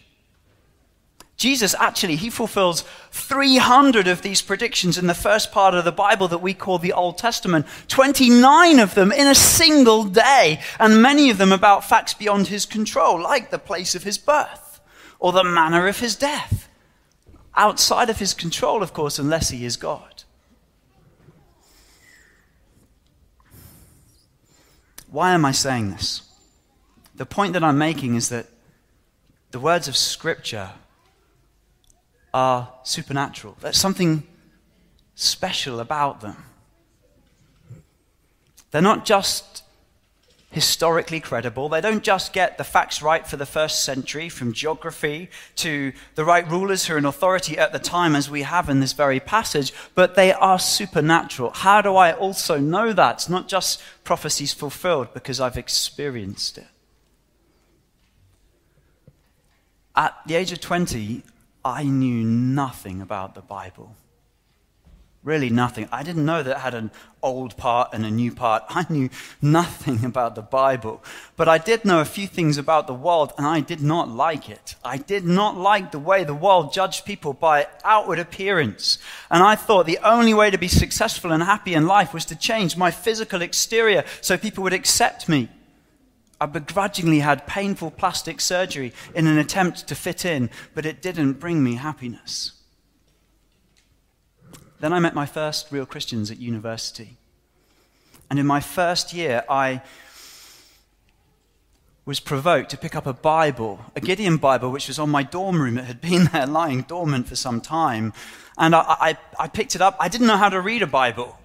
Jesus 1.40 1.74
actually, 1.80 2.18
he 2.18 2.30
fulfills 2.30 2.84
300 3.12 4.10
of 4.10 4.22
these 4.22 4.42
predictions 4.42 4.98
in 4.98 5.08
the 5.08 5.14
first 5.14 5.54
part 5.54 5.74
of 5.74 5.86
the 5.86 5.92
Bible 5.92 6.28
that 6.28 6.42
we 6.42 6.54
call 6.54 6.80
the 6.80 6.92
Old 6.92 7.18
Testament. 7.18 7.66
29 7.88 8.78
of 8.80 8.94
them 8.94 9.14
in 9.14 9.26
a 9.26 9.34
single 9.34 10.04
day, 10.04 10.60
and 10.80 11.02
many 11.02 11.30
of 11.30 11.38
them 11.38 11.54
about 11.54 11.88
facts 11.88 12.14
beyond 12.14 12.48
his 12.48 12.66
control, 12.66 13.22
like 13.22 13.52
the 13.52 13.58
place 13.58 13.96
of 13.96 14.04
his 14.04 14.18
birth 14.18 14.82
or 15.18 15.32
the 15.32 15.44
manner 15.46 15.88
of 15.88 16.00
his 16.00 16.18
death. 16.18 16.68
Outside 17.56 18.10
of 18.10 18.20
his 18.20 18.34
control, 18.34 18.84
of 18.84 18.92
course, 18.92 19.18
unless 19.18 19.50
he 19.50 19.64
is 19.64 19.78
God. 19.78 20.24
Why 25.12 25.34
am 25.34 25.46
I 25.46 25.52
saying 25.52 25.92
this? 25.92 26.22
The 27.16 27.26
point 27.26 27.54
that 27.54 27.64
I'm 27.64 27.78
making 27.78 28.16
is 28.16 28.30
that 28.30 28.48
the 29.52 29.60
words 29.60 29.88
of 29.88 29.98
Scripture 29.98 30.72
are 32.34 32.72
supernatural. 32.84 33.58
There's 33.60 33.78
something 33.78 34.24
special 35.16 35.80
about 35.80 36.22
them. 36.22 36.46
They're 38.72 38.82
not 38.82 39.06
just 39.06 39.64
historically 40.52 41.20
credible. 41.20 41.70
They 41.70 41.82
don't 41.82 42.04
just 42.04 42.34
get 42.34 42.58
the 42.58 42.64
facts 42.64 43.02
right 43.02 43.28
for 43.28 43.38
the 43.38 43.46
first 43.46 43.84
century, 43.84 44.30
from 44.30 44.52
geography 44.52 45.30
to 45.58 45.94
the 46.16 46.26
right 46.26 46.50
rulers 46.50 46.86
who 46.86 46.96
are 46.96 46.98
in 46.98 47.06
authority 47.06 47.58
at 47.58 47.72
the 47.72 47.80
time, 47.80 48.16
as 48.16 48.30
we 48.30 48.42
have 48.42 48.68
in 48.68 48.80
this 48.80 48.94
very 48.94 49.20
passage, 49.20 49.72
but 49.94 50.16
they 50.16 50.34
are 50.34 50.58
supernatural. 50.58 51.52
How 51.52 51.82
do 51.82 51.96
I 51.96 52.14
also 52.14 52.58
know 52.58 52.94
that? 52.94 53.16
It's 53.16 53.30
not 53.30 53.48
just 53.48 53.82
prophecies 54.04 54.54
fulfilled, 54.54 55.14
because 55.14 55.40
I've 55.40 55.58
experienced 55.58 56.58
it. 56.58 56.68
At 59.96 60.16
the 60.26 60.36
age 60.36 60.52
of 60.52 60.62
20, 60.62 61.24
I 61.64 61.84
knew 61.84 62.24
nothing 62.24 63.02
about 63.02 63.36
the 63.36 63.42
Bible. 63.42 63.96
Really 65.22 65.50
nothing. 65.50 65.90
I 65.92 66.02
didn't 66.02 66.26
know 66.26 66.42
that 66.42 66.58
it 66.58 66.60
had 66.60 66.74
an 66.74 66.92
old 67.22 67.58
part 67.58 67.90
and 67.92 68.06
a 68.06 68.12
new 68.12 68.32
part. 68.32 68.64
I 68.70 68.86
knew 68.90 69.10
nothing 69.42 70.06
about 70.06 70.36
the 70.36 70.42
Bible. 70.42 71.04
But 71.36 71.50
I 71.50 71.58
did 71.58 71.84
know 71.84 72.00
a 72.00 72.06
few 72.06 72.26
things 72.26 72.58
about 72.58 72.88
the 72.88 72.94
world, 72.94 73.34
and 73.38 73.46
I 73.46 73.60
did 73.60 73.82
not 73.82 74.08
like 74.08 74.50
it. 74.50 74.76
I 74.84 74.96
did 74.96 75.26
not 75.26 75.58
like 75.58 75.92
the 75.92 76.00
way 76.00 76.24
the 76.24 76.34
world 76.34 76.72
judged 76.72 77.04
people 77.04 77.34
by 77.34 77.68
outward 77.84 78.20
appearance. 78.20 78.98
And 79.30 79.44
I 79.44 79.56
thought 79.56 79.86
the 79.86 80.00
only 80.04 80.34
way 80.34 80.52
to 80.52 80.58
be 80.58 80.70
successful 80.70 81.34
and 81.34 81.44
happy 81.44 81.74
in 81.74 81.86
life 81.86 82.14
was 82.14 82.24
to 82.26 82.36
change 82.38 82.78
my 82.78 82.90
physical 82.90 83.42
exterior 83.42 84.06
so 84.22 84.38
people 84.38 84.64
would 84.64 84.74
accept 84.74 85.28
me. 85.28 85.50
I 86.40 86.46
begrudgingly 86.46 87.20
had 87.20 87.46
painful 87.46 87.92
plastic 87.92 88.40
surgery 88.40 88.94
in 89.14 89.28
an 89.28 89.38
attempt 89.38 89.88
to 89.88 89.96
fit 89.96 90.24
in, 90.24 90.50
but 90.74 90.86
it 90.86 91.02
didn't 91.02 91.34
bring 91.34 91.62
me 91.62 91.76
happiness. 91.76 92.54
Then 94.80 94.94
I 94.94 95.00
met 95.00 95.14
my 95.14 95.26
first 95.26 95.72
real 95.72 95.86
Christians 95.86 96.32
at 96.32 96.40
university. 96.40 97.18
And 98.30 98.40
in 98.40 98.46
my 98.46 98.60
first 98.60 99.14
year, 99.14 99.44
I 99.50 99.82
was 102.06 102.20
provoked 102.20 102.70
to 102.72 102.78
pick 102.78 102.96
up 102.96 103.06
a 103.06 103.14
Bible, 103.14 103.80
a 103.96 104.02
Gideon 104.02 104.38
Bible, 104.38 104.72
which 104.72 104.88
was 104.88 104.98
on 104.98 105.10
my 105.10 105.22
dorm 105.22 105.62
room. 105.62 105.78
It 105.78 105.86
had 105.86 106.02
been 106.02 106.26
there 106.34 106.48
lying 106.48 106.84
dormant 106.84 107.28
for 107.28 107.36
some 107.36 107.62
time. 107.62 108.14
And 108.58 108.76
I, 108.76 108.80
I, 108.80 109.18
I 109.38 109.48
picked 109.48 109.76
it 109.76 109.82
up. 109.82 109.96
I 110.00 110.08
didn't 110.08 110.28
know 110.28 110.38
how 110.38 110.50
to 110.50 110.62
read 110.62 110.82
a 110.82 110.88
Bible. 110.88 111.38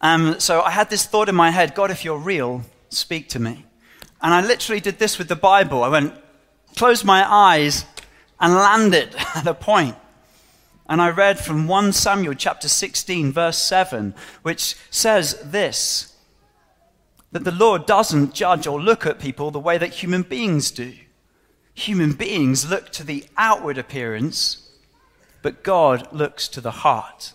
Um, 0.00 0.40
so 0.40 0.62
I 0.62 0.70
had 0.70 0.90
this 0.90 1.06
thought 1.06 1.28
in 1.28 1.34
my 1.34 1.50
head 1.50 1.74
God, 1.74 1.90
if 1.90 2.04
you're 2.04 2.18
real, 2.18 2.62
speak 2.88 3.28
to 3.30 3.38
me. 3.38 3.64
And 4.22 4.34
I 4.34 4.44
literally 4.44 4.80
did 4.80 4.98
this 4.98 5.18
with 5.18 5.28
the 5.28 5.36
Bible. 5.36 5.82
I 5.82 5.88
went, 5.88 6.14
closed 6.76 7.04
my 7.04 7.24
eyes, 7.30 7.84
and 8.40 8.54
landed 8.54 9.14
at 9.34 9.46
a 9.46 9.54
point. 9.54 9.96
And 10.88 11.02
I 11.02 11.10
read 11.10 11.38
from 11.38 11.68
1 11.68 11.92
Samuel 11.92 12.34
chapter 12.34 12.68
16, 12.68 13.32
verse 13.32 13.58
7, 13.58 14.14
which 14.42 14.74
says 14.90 15.40
this 15.44 16.14
that 17.30 17.44
the 17.44 17.52
Lord 17.52 17.84
doesn't 17.84 18.32
judge 18.32 18.66
or 18.66 18.80
look 18.80 19.04
at 19.04 19.18
people 19.18 19.50
the 19.50 19.58
way 19.58 19.76
that 19.76 20.02
human 20.02 20.22
beings 20.22 20.70
do. 20.70 20.94
Human 21.74 22.14
beings 22.14 22.70
look 22.70 22.90
to 22.92 23.04
the 23.04 23.26
outward 23.36 23.76
appearance, 23.76 24.70
but 25.42 25.62
God 25.62 26.10
looks 26.10 26.48
to 26.48 26.62
the 26.62 26.70
heart. 26.70 27.34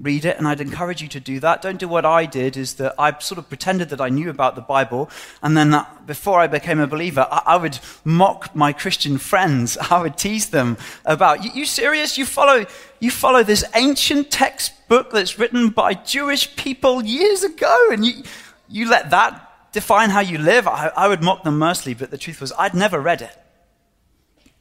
read 0.00 0.24
it, 0.24 0.38
and 0.38 0.46
I'd 0.46 0.60
encourage 0.60 1.02
you 1.02 1.08
to 1.08 1.20
do 1.20 1.40
that. 1.40 1.62
Don't 1.62 1.78
do 1.78 1.88
what 1.88 2.04
I 2.04 2.26
did, 2.26 2.56
is 2.56 2.74
that 2.74 2.94
I 2.98 3.18
sort 3.18 3.38
of 3.38 3.48
pretended 3.48 3.88
that 3.88 4.00
I 4.00 4.08
knew 4.08 4.30
about 4.30 4.54
the 4.54 4.60
Bible, 4.60 5.10
and 5.42 5.56
then 5.56 5.74
uh, 5.74 5.86
before 6.06 6.38
I 6.40 6.46
became 6.46 6.78
a 6.78 6.86
believer, 6.86 7.26
I, 7.30 7.42
I, 7.46 7.56
would 7.56 7.78
mock 8.04 8.54
my 8.54 8.72
Christian 8.72 9.18
friends. 9.18 9.76
I 9.90 10.02
would 10.02 10.16
tease 10.16 10.50
them 10.50 10.76
about, 11.04 11.42
you, 11.42 11.50
you 11.54 11.64
serious? 11.64 12.18
You 12.18 12.26
follow, 12.26 12.66
you 13.00 13.10
follow 13.10 13.42
this 13.42 13.64
ancient 13.74 14.30
textbook 14.30 15.10
that's 15.10 15.38
written 15.38 15.70
by 15.70 15.94
Jewish 15.94 16.54
people 16.56 17.02
years 17.02 17.42
ago, 17.42 17.88
and 17.90 18.04
you, 18.04 18.22
you 18.68 18.88
let 18.88 19.10
that 19.10 19.47
define 19.72 20.10
how 20.10 20.20
you 20.20 20.38
live, 20.38 20.66
I, 20.66 20.90
I 20.96 21.08
would 21.08 21.22
mock 21.22 21.44
them 21.44 21.58
mercilessly, 21.58 21.94
but 21.94 22.10
the 22.10 22.18
truth 22.18 22.40
was, 22.40 22.52
I'd 22.58 22.74
never 22.74 23.00
read 23.00 23.22
it. 23.22 23.36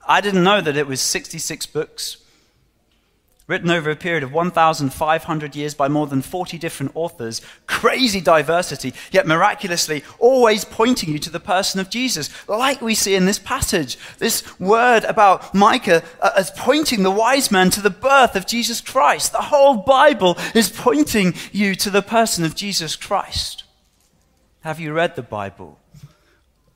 I 0.07 0.21
didn't 0.21 0.43
know 0.43 0.61
that 0.61 0.77
it 0.77 0.87
was 0.87 1.01
66 1.01 1.65
books 1.67 2.17
written 3.47 3.71
over 3.71 3.89
a 3.89 3.95
period 3.95 4.23
of 4.23 4.33
1,500 4.33 5.55
years 5.55 5.73
by 5.73 5.87
more 5.87 6.05
than 6.05 6.21
40 6.21 6.57
different 6.57 6.91
authors. 6.95 7.41
Crazy 7.65 8.19
diversity, 8.19 8.93
yet 9.09 9.25
miraculously 9.25 10.03
always 10.19 10.65
pointing 10.65 11.09
you 11.09 11.19
to 11.19 11.29
the 11.29 11.39
person 11.39 11.79
of 11.79 11.89
Jesus, 11.89 12.29
like 12.47 12.81
we 12.81 12.93
see 12.93 13.15
in 13.15 13.25
this 13.25 13.39
passage. 13.39 13.97
This 14.17 14.59
word 14.59 15.05
about 15.05 15.55
Micah 15.55 16.03
uh, 16.21 16.31
as 16.35 16.51
pointing 16.51 17.03
the 17.03 17.11
wise 17.11 17.49
man 17.49 17.69
to 17.71 17.81
the 17.81 17.89
birth 17.89 18.35
of 18.35 18.47
Jesus 18.47 18.81
Christ. 18.81 19.31
The 19.31 19.37
whole 19.43 19.77
Bible 19.77 20.37
is 20.53 20.69
pointing 20.69 21.33
you 21.53 21.73
to 21.75 21.89
the 21.89 22.01
person 22.01 22.43
of 22.43 22.55
Jesus 22.55 22.97
Christ. 22.97 23.63
Have 24.67 24.81
you 24.81 24.91
read 24.91 25.15
the 25.15 25.23
Bible? 25.23 25.79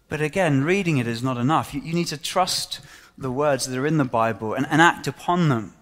But 0.08 0.22
again, 0.22 0.64
reading 0.64 0.98
it 0.98 1.08
is 1.08 1.22
not 1.22 1.36
enough. 1.36 1.74
You, 1.74 1.82
you 1.82 1.94
need 1.94 2.08
to 2.08 2.18
trust 2.18 2.80
the 3.18 3.30
words 3.30 3.66
that 3.66 3.78
are 3.78 3.86
in 3.86 3.98
the 3.98 4.06
Bible 4.06 4.54
and, 4.54 4.66
and 4.72 4.82
act 4.82 5.08
upon 5.08 5.50
them. 5.50 5.74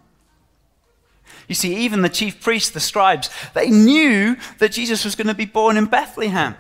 You 1.47 1.53
see, 1.53 1.75
even 1.75 2.01
the 2.01 2.09
chief 2.09 2.41
priests, 2.41 2.71
the 2.71 2.79
scribes, 2.79 3.29
they 3.53 3.69
knew 3.69 4.37
that 4.57 4.71
Jesus 4.71 5.05
was 5.05 5.13
going 5.13 5.27
to 5.27 5.35
be 5.35 5.45
born 5.45 5.77
in 5.77 5.85
Bethlehem. 5.85 6.55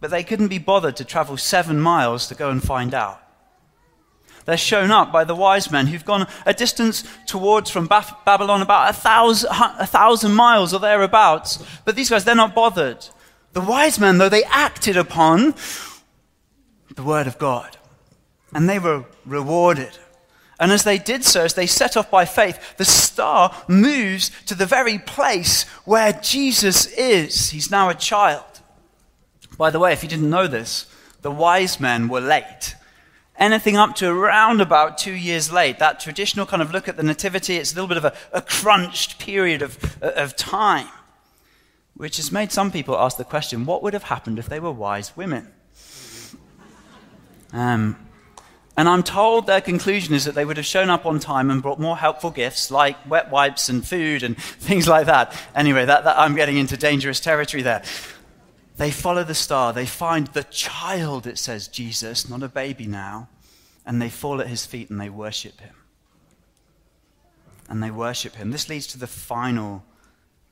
But 0.00 0.10
they 0.10 0.24
couldn't 0.24 0.48
be 0.48 0.58
bothered 0.58 0.96
to 0.96 1.04
travel 1.04 1.36
seven 1.36 1.80
miles 1.80 2.26
to 2.26 2.34
go 2.34 2.50
and 2.50 2.60
find 2.60 2.92
out. 2.92 3.22
They're 4.46 4.56
shown 4.56 4.90
up 4.90 5.12
by 5.12 5.22
the 5.22 5.36
wise 5.36 5.70
men 5.70 5.86
who've 5.86 6.04
gone 6.04 6.26
a 6.44 6.54
distance 6.54 7.04
towards 7.28 7.70
from 7.70 7.86
Babylon 7.86 8.62
about 8.62 8.90
a 8.90 8.94
thousand, 8.94 9.50
a 9.52 9.86
thousand 9.86 10.34
miles 10.34 10.74
or 10.74 10.80
thereabouts. 10.80 11.64
But 11.84 11.94
these 11.94 12.10
guys, 12.10 12.24
they're 12.24 12.34
not 12.34 12.52
bothered. 12.52 13.06
The 13.54 13.60
wise 13.60 13.98
men, 13.98 14.18
though, 14.18 14.28
they 14.28 14.44
acted 14.44 14.96
upon 14.96 15.54
the 16.94 17.02
word 17.02 17.26
of 17.26 17.38
God. 17.38 17.76
And 18.52 18.68
they 18.68 18.78
were 18.78 19.04
rewarded. 19.24 19.98
And 20.60 20.70
as 20.70 20.84
they 20.84 20.98
did 20.98 21.24
so, 21.24 21.42
as 21.42 21.54
they 21.54 21.66
set 21.66 21.96
off 21.96 22.10
by 22.10 22.24
faith, 22.24 22.76
the 22.76 22.84
star 22.84 23.54
moves 23.66 24.30
to 24.46 24.54
the 24.54 24.66
very 24.66 24.98
place 24.98 25.64
where 25.84 26.12
Jesus 26.12 26.86
is. 26.86 27.50
He's 27.50 27.70
now 27.70 27.88
a 27.88 27.94
child. 27.94 28.44
By 29.56 29.70
the 29.70 29.78
way, 29.78 29.92
if 29.92 30.02
you 30.02 30.08
didn't 30.08 30.30
know 30.30 30.46
this, 30.46 30.86
the 31.22 31.30
wise 31.30 31.80
men 31.80 32.08
were 32.08 32.20
late. 32.20 32.74
Anything 33.36 33.76
up 33.76 33.96
to 33.96 34.08
around 34.08 34.60
about 34.60 34.98
two 34.98 35.14
years 35.14 35.52
late. 35.52 35.78
That 35.78 35.98
traditional 35.98 36.46
kind 36.46 36.62
of 36.62 36.70
look 36.70 36.88
at 36.88 36.96
the 36.96 37.02
nativity, 37.02 37.56
it's 37.56 37.72
a 37.72 37.74
little 37.74 37.88
bit 37.88 37.96
of 37.96 38.04
a, 38.04 38.14
a 38.32 38.40
crunched 38.40 39.18
period 39.18 39.62
of, 39.62 40.02
of 40.02 40.36
time, 40.36 40.88
which 41.96 42.16
has 42.16 42.32
made 42.32 42.50
some 42.50 42.70
people 42.70 42.96
ask 42.96 43.16
the 43.16 43.24
question 43.24 43.66
what 43.66 43.82
would 43.82 43.94
have 43.94 44.04
happened 44.04 44.38
if 44.38 44.48
they 44.48 44.60
were 44.60 44.72
wise 44.72 45.16
women? 45.16 45.52
Um, 47.52 47.96
and 48.76 48.88
I'm 48.88 49.04
told 49.04 49.46
their 49.46 49.60
conclusion 49.60 50.14
is 50.14 50.24
that 50.24 50.34
they 50.34 50.44
would 50.44 50.56
have 50.56 50.66
shown 50.66 50.90
up 50.90 51.06
on 51.06 51.20
time 51.20 51.50
and 51.50 51.62
brought 51.62 51.78
more 51.78 51.96
helpful 51.96 52.30
gifts 52.30 52.72
like 52.72 52.96
wet 53.08 53.30
wipes 53.30 53.68
and 53.68 53.86
food 53.86 54.24
and 54.24 54.36
things 54.42 54.88
like 54.88 55.06
that. 55.06 55.32
Anyway, 55.54 55.84
that, 55.84 56.02
that, 56.04 56.18
I'm 56.18 56.34
getting 56.34 56.56
into 56.56 56.76
dangerous 56.76 57.20
territory 57.20 57.62
there. 57.62 57.82
They 58.76 58.90
follow 58.90 59.22
the 59.22 59.34
star. 59.34 59.72
They 59.72 59.86
find 59.86 60.26
the 60.28 60.42
child, 60.44 61.28
it 61.28 61.38
says, 61.38 61.68
Jesus, 61.68 62.28
not 62.28 62.42
a 62.42 62.48
baby 62.48 62.86
now. 62.86 63.28
And 63.86 64.02
they 64.02 64.08
fall 64.08 64.40
at 64.40 64.48
his 64.48 64.66
feet 64.66 64.90
and 64.90 65.00
they 65.00 65.10
worship 65.10 65.60
him. 65.60 65.76
And 67.68 67.80
they 67.80 67.92
worship 67.92 68.34
him. 68.34 68.50
This 68.50 68.68
leads 68.68 68.88
to 68.88 68.98
the 68.98 69.06
final 69.06 69.84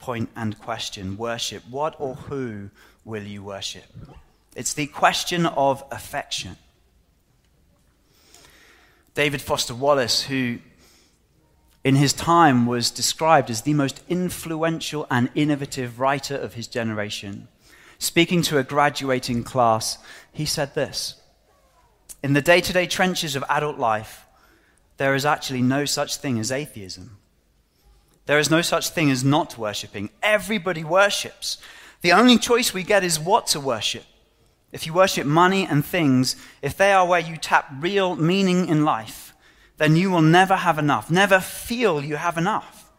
point 0.02 0.28
and 0.36 0.58
question 0.58 1.16
worship. 1.16 1.62
What 1.70 1.94
or 1.98 2.16
who 2.16 2.68
will 3.04 3.22
you 3.22 3.42
worship? 3.42 3.84
It's 4.54 4.74
the 4.74 4.88
question 4.88 5.46
of 5.46 5.82
affection. 5.90 6.56
David 9.14 9.40
Foster 9.40 9.74
Wallace, 9.74 10.24
who 10.24 10.58
in 11.84 11.96
his 11.96 12.12
time 12.12 12.66
was 12.66 12.90
described 12.90 13.48
as 13.48 13.62
the 13.62 13.74
most 13.74 14.02
influential 14.08 15.06
and 15.10 15.30
innovative 15.34 16.00
writer 16.00 16.36
of 16.36 16.54
his 16.54 16.66
generation. 16.66 17.48
Speaking 17.98 18.42
to 18.42 18.58
a 18.58 18.64
graduating 18.64 19.44
class, 19.44 19.98
he 20.32 20.44
said 20.44 20.74
this 20.74 21.20
In 22.22 22.32
the 22.32 22.42
day 22.42 22.60
to 22.60 22.72
day 22.72 22.86
trenches 22.86 23.36
of 23.36 23.44
adult 23.48 23.78
life, 23.78 24.26
there 24.96 25.14
is 25.14 25.24
actually 25.24 25.62
no 25.62 25.84
such 25.84 26.16
thing 26.16 26.38
as 26.38 26.50
atheism. 26.52 27.18
There 28.26 28.38
is 28.38 28.50
no 28.50 28.62
such 28.62 28.90
thing 28.90 29.10
as 29.10 29.24
not 29.24 29.58
worshipping. 29.58 30.10
Everybody 30.22 30.84
worships. 30.84 31.58
The 32.02 32.12
only 32.12 32.38
choice 32.38 32.72
we 32.72 32.82
get 32.82 33.04
is 33.04 33.18
what 33.18 33.46
to 33.48 33.60
worship. 33.60 34.04
If 34.72 34.86
you 34.86 34.94
worship 34.94 35.26
money 35.26 35.66
and 35.66 35.84
things, 35.84 36.36
if 36.62 36.76
they 36.76 36.92
are 36.92 37.06
where 37.06 37.20
you 37.20 37.36
tap 37.36 37.66
real 37.78 38.16
meaning 38.16 38.68
in 38.68 38.84
life, 38.84 39.34
then 39.76 39.96
you 39.96 40.10
will 40.10 40.22
never 40.22 40.56
have 40.56 40.78
enough, 40.78 41.10
never 41.10 41.40
feel 41.40 42.02
you 42.02 42.16
have 42.16 42.38
enough. 42.38 42.90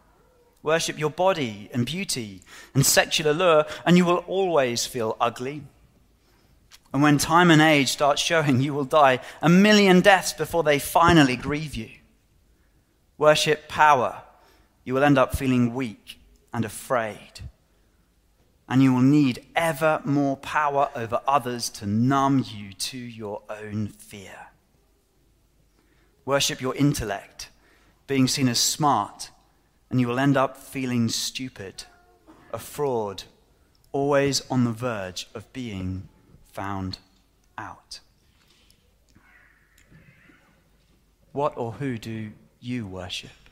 Worship 0.62 0.98
your 0.98 1.10
body 1.10 1.68
and 1.72 1.84
beauty 1.84 2.42
and 2.74 2.86
sexual 2.86 3.30
allure, 3.30 3.66
and 3.84 3.96
you 3.96 4.04
will 4.04 4.24
always 4.26 4.86
feel 4.86 5.16
ugly. 5.20 5.62
And 6.92 7.02
when 7.02 7.18
time 7.18 7.50
and 7.50 7.60
age 7.60 7.88
start 7.88 8.18
showing, 8.18 8.60
you 8.60 8.72
will 8.72 8.84
die 8.84 9.20
a 9.42 9.48
million 9.48 10.00
deaths 10.00 10.32
before 10.32 10.62
they 10.62 10.78
finally 10.78 11.36
grieve 11.36 11.74
you. 11.74 11.90
Worship 13.18 13.68
power, 13.68 14.22
you 14.84 14.94
will 14.94 15.04
end 15.04 15.18
up 15.18 15.36
feeling 15.36 15.74
weak 15.74 16.20
and 16.52 16.64
afraid 16.64 17.40
and 18.68 18.82
you 18.82 18.94
will 18.94 19.02
need 19.02 19.44
ever 19.54 20.00
more 20.04 20.36
power 20.36 20.88
over 20.94 21.20
others 21.28 21.68
to 21.68 21.86
numb 21.86 22.44
you 22.46 22.72
to 22.72 22.98
your 22.98 23.42
own 23.50 23.88
fear. 23.88 24.48
Worship 26.24 26.60
your 26.60 26.74
intellect, 26.74 27.50
being 28.06 28.26
seen 28.26 28.48
as 28.48 28.58
smart, 28.58 29.30
and 29.90 30.00
you 30.00 30.08
will 30.08 30.18
end 30.18 30.36
up 30.36 30.56
feeling 30.56 31.08
stupid, 31.08 31.84
a 32.52 32.58
fraud, 32.58 33.24
always 33.92 34.42
on 34.50 34.64
the 34.64 34.72
verge 34.72 35.28
of 35.34 35.52
being 35.52 36.08
found 36.50 36.98
out. 37.58 38.00
What 41.32 41.52
or 41.56 41.72
who 41.72 41.98
do 41.98 42.32
you 42.60 42.86
worship? 42.86 43.43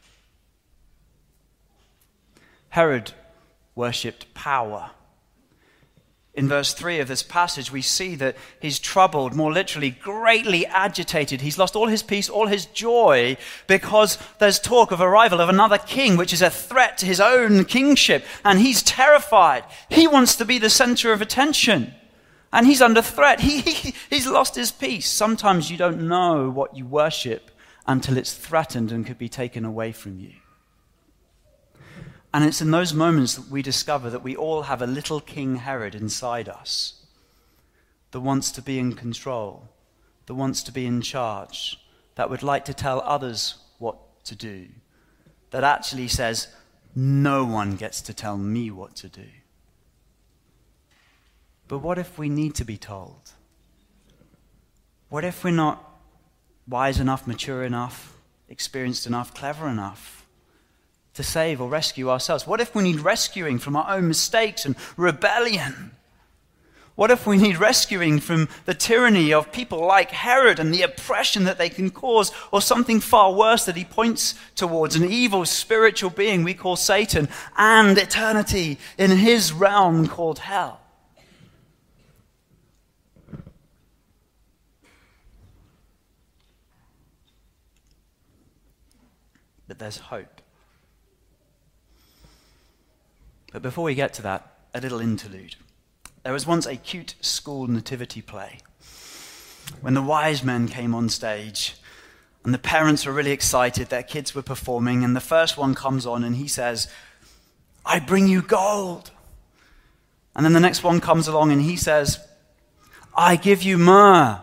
Herod 2.73 3.13
worshipped 3.75 4.35
power 4.35 4.91
in 6.35 6.49
verse 6.49 6.73
3 6.73 6.99
of 7.01 7.09
this 7.09 7.23
passage, 7.23 7.71
we 7.71 7.83
see 7.83 8.15
that 8.15 8.37
he's 8.59 8.79
troubled, 8.79 9.35
more 9.35 9.53
literally, 9.53 9.91
greatly 9.91 10.65
agitated. 10.65 11.43
He's 11.43 11.59
lost 11.59 11.77
all 11.77 11.89
his 11.89 12.03
peace, 12.03 12.31
all 12.31 12.47
his 12.47 12.65
joy, 12.65 13.37
because 13.67 14.17
there's 14.39 14.59
talk 14.59 14.93
of 14.93 15.03
arrival 15.03 15.43
of 15.43 15.51
another 15.51 15.77
king, 15.77 16.17
which 16.17 16.33
is 16.33 16.41
a 16.41 16.49
threat 16.49 16.97
to 16.99 17.07
his 17.07 17.21
own 17.21 17.67
kingship. 17.67 18.25
And 18.47 18.59
he's 18.61 18.83
terrified. 18.83 19.65
He 19.91 20.09
wants 20.09 20.35
to 20.37 20.47
be 20.47 20.59
the 20.59 20.71
center 20.71 21.13
of 21.13 21.21
attention. 21.21 21.93
And 22.51 22.67
he's 22.67 22.81
under 22.81 23.03
threat. 23.03 23.41
He, 23.41 23.61
he, 23.61 23.95
he's 24.09 24.27
lost 24.27 24.55
his 24.55 24.73
peace. 24.73 25.11
Sometimes 25.11 25.71
you 25.71 25.77
don't 25.77 26.09
know 26.09 26.49
what 26.49 26.75
you 26.75 26.87
worship 26.87 27.51
until 27.87 28.17
it's 28.17 28.33
threatened 28.33 28.91
and 28.91 29.07
could 29.07 29.19
be 29.19 29.29
taken 29.29 29.67
away 29.67 29.93
from 29.93 30.19
you. 30.19 30.33
And 32.35 32.45
it's 32.45 32.63
in 32.63 32.71
those 32.71 32.95
moments 32.95 33.35
that 33.35 33.51
we 33.51 33.61
discover 33.61 34.09
that 34.09 34.23
we 34.23 34.35
all 34.35 34.63
have 34.63 34.81
a 34.81 34.87
little 34.87 35.21
King 35.21 35.57
Herod 35.57 35.95
inside 35.95 36.49
us 36.49 37.05
that 38.11 38.21
wants 38.21 38.51
to 38.53 38.63
be 38.63 38.79
in 38.79 38.95
control, 38.95 39.69
that 40.27 40.35
wants 40.35 40.63
to 40.63 40.73
be 40.73 40.87
in 40.87 41.03
charge, 41.03 41.79
that 42.15 42.31
would 42.31 42.43
like 42.43 42.65
to 42.67 42.75
tell 42.75 43.01
others 43.03 43.57
what 43.79 43.97
to 44.25 44.35
do, 44.35 44.69
that 45.51 45.65
actually 45.65 46.09
says, 46.09 46.49
no 46.95 47.45
one 47.45 47.77
gets 47.77 48.01
to 48.03 48.15
tell 48.15 48.37
me 48.37 48.71
what 48.71 48.95
to 48.97 49.09
do. 49.09 49.29
But 51.69 51.79
what 51.79 51.99
if 51.99 52.19
we 52.19 52.29
need 52.29 52.55
to 52.57 52.65
be 52.65 52.77
told? 52.77 53.33
What 55.09 55.25
if 55.25 55.45
we're 55.45 55.51
not 55.51 55.83
wise 56.67 57.01
enough, 57.01 57.27
mature 57.27 57.65
enough, 57.65 58.15
experienced 58.49 59.07
enough, 59.07 59.35
clever 59.35 59.69
enough? 59.69 60.22
To 61.15 61.23
save 61.23 61.61
or 61.61 61.69
rescue 61.69 62.11
ourselves? 62.11 62.47
What 62.47 62.61
if 62.61 62.75
we 62.75 62.83
need 62.83 63.01
rescuing 63.01 63.59
from 63.59 63.77
our 63.77 63.97
own 63.97 64.09
mistakes 64.09 64.65
and 64.65 64.77
rebellion? 64.97 65.93
What 66.95 67.11
if 67.11 67.27
we 67.27 67.39
need 67.39 67.57
rescuing 67.57 68.21
from 68.21 68.49
the 68.67 68.75
tyranny 68.75 69.33
of 69.33 69.51
people 69.51 69.81
like 69.87 70.11
Herod 70.11 70.59
and 70.59 70.73
the 70.73 70.83
oppression 70.83 71.45
that 71.45 71.57
they 71.57 71.71
can 71.71 71.91
cause, 71.91 72.33
or 72.51 72.61
something 72.61 73.01
far 73.01 73.33
worse 73.33 73.65
that 73.65 73.77
he 73.77 73.85
points 73.85 74.35
towards 74.57 74.95
an 74.95 75.11
evil 75.11 75.47
spiritual 75.47 76.11
being 76.11 76.45
we 76.45 76.55
call 76.55 76.77
Satan 76.77 77.29
and 77.57 77.97
eternity 77.97 78.79
in 78.99 79.11
his 79.11 79.53
realm 79.53 80.07
called 80.07 80.39
hell? 80.41 80.81
But 89.67 89.79
there's 89.79 89.97
hope. 89.97 90.32
But 93.53 93.63
before 93.63 93.85
we 93.85 93.95
get 93.95 94.15
to 94.15 94.23
that, 94.23 94.51
a 94.75 94.81
little 94.81 95.01
interlude. 95.01 95.57
There 96.23 96.33
was 96.33 96.47
once 96.47 96.67
a 96.67 96.77
cute 96.77 97.15
school 97.21 97.67
nativity 97.67 98.23
play. 98.23 98.59
When 99.81 99.95
the 99.95 100.03
wise 100.03 100.43
men 100.43 100.69
came 100.69 100.95
on 100.95 101.09
stage, 101.09 101.77
and 102.45 102.53
the 102.53 102.59
parents 102.59 103.07
were 103.07 103.13
really 103.13 103.31
excited, 103.31 103.89
their 103.89 104.03
kids 104.03 104.35
were 104.35 104.43
performing, 104.43 105.05
and 105.05 105.15
the 105.15 105.21
first 105.21 105.57
one 105.57 105.75
comes 105.75 106.07
on 106.07 106.25
and 106.25 106.37
he 106.37 106.49
says, 106.49 106.89
I 107.85 108.01
bring 108.01 108.27
you 108.27 108.43
gold. 108.43 109.11
And 110.35 110.45
then 110.45 110.53
the 110.53 110.61
next 110.61 110.83
one 110.83 111.01
comes 111.01 111.29
along 111.29 111.53
and 111.53 111.63
he 111.63 111.77
says, 111.77 112.19
I 113.15 113.37
give 113.37 113.63
you 113.63 113.77
myrrh. 113.77 114.41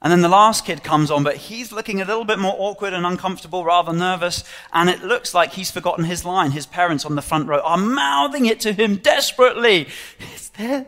And 0.00 0.12
then 0.12 0.20
the 0.20 0.28
last 0.28 0.64
kid 0.64 0.84
comes 0.84 1.10
on, 1.10 1.24
but 1.24 1.36
he's 1.36 1.72
looking 1.72 2.00
a 2.00 2.04
little 2.04 2.24
bit 2.24 2.38
more 2.38 2.54
awkward 2.56 2.94
and 2.94 3.04
uncomfortable, 3.04 3.64
rather 3.64 3.92
nervous, 3.92 4.44
and 4.72 4.88
it 4.88 5.02
looks 5.02 5.34
like 5.34 5.54
he's 5.54 5.72
forgotten 5.72 6.04
his 6.04 6.24
line. 6.24 6.52
His 6.52 6.66
parents 6.66 7.04
on 7.04 7.16
the 7.16 7.22
front 7.22 7.48
row 7.48 7.58
are 7.60 7.76
mouthing 7.76 8.46
it 8.46 8.60
to 8.60 8.72
him 8.72 8.96
desperately. 8.96 9.88
Is 10.34 10.50
there? 10.50 10.86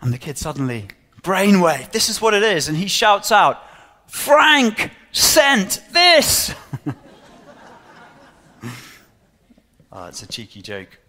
And 0.00 0.12
the 0.12 0.18
kid 0.18 0.38
suddenly, 0.38 0.88
brainwave, 1.22 1.90
this 1.90 2.08
is 2.08 2.20
what 2.20 2.32
it 2.32 2.44
is. 2.44 2.68
And 2.68 2.76
he 2.76 2.86
shouts 2.86 3.32
out, 3.32 3.60
Frank 4.06 4.92
sent 5.10 5.82
this. 5.90 6.54
oh, 9.92 10.06
it's 10.06 10.22
a 10.22 10.28
cheeky 10.28 10.62
joke. 10.62 11.00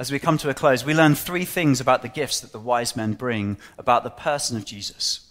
As 0.00 0.10
we 0.10 0.18
come 0.18 0.38
to 0.38 0.48
a 0.48 0.54
close, 0.54 0.86
we 0.86 0.94
learn 0.94 1.14
three 1.14 1.44
things 1.44 1.80
about 1.80 2.00
the 2.00 2.08
gifts 2.08 2.40
that 2.40 2.52
the 2.52 2.58
wise 2.58 2.96
men 2.96 3.12
bring 3.12 3.58
about 3.78 4.04
the 4.04 4.10
person 4.10 4.56
of 4.56 4.64
Jesus. 4.64 5.21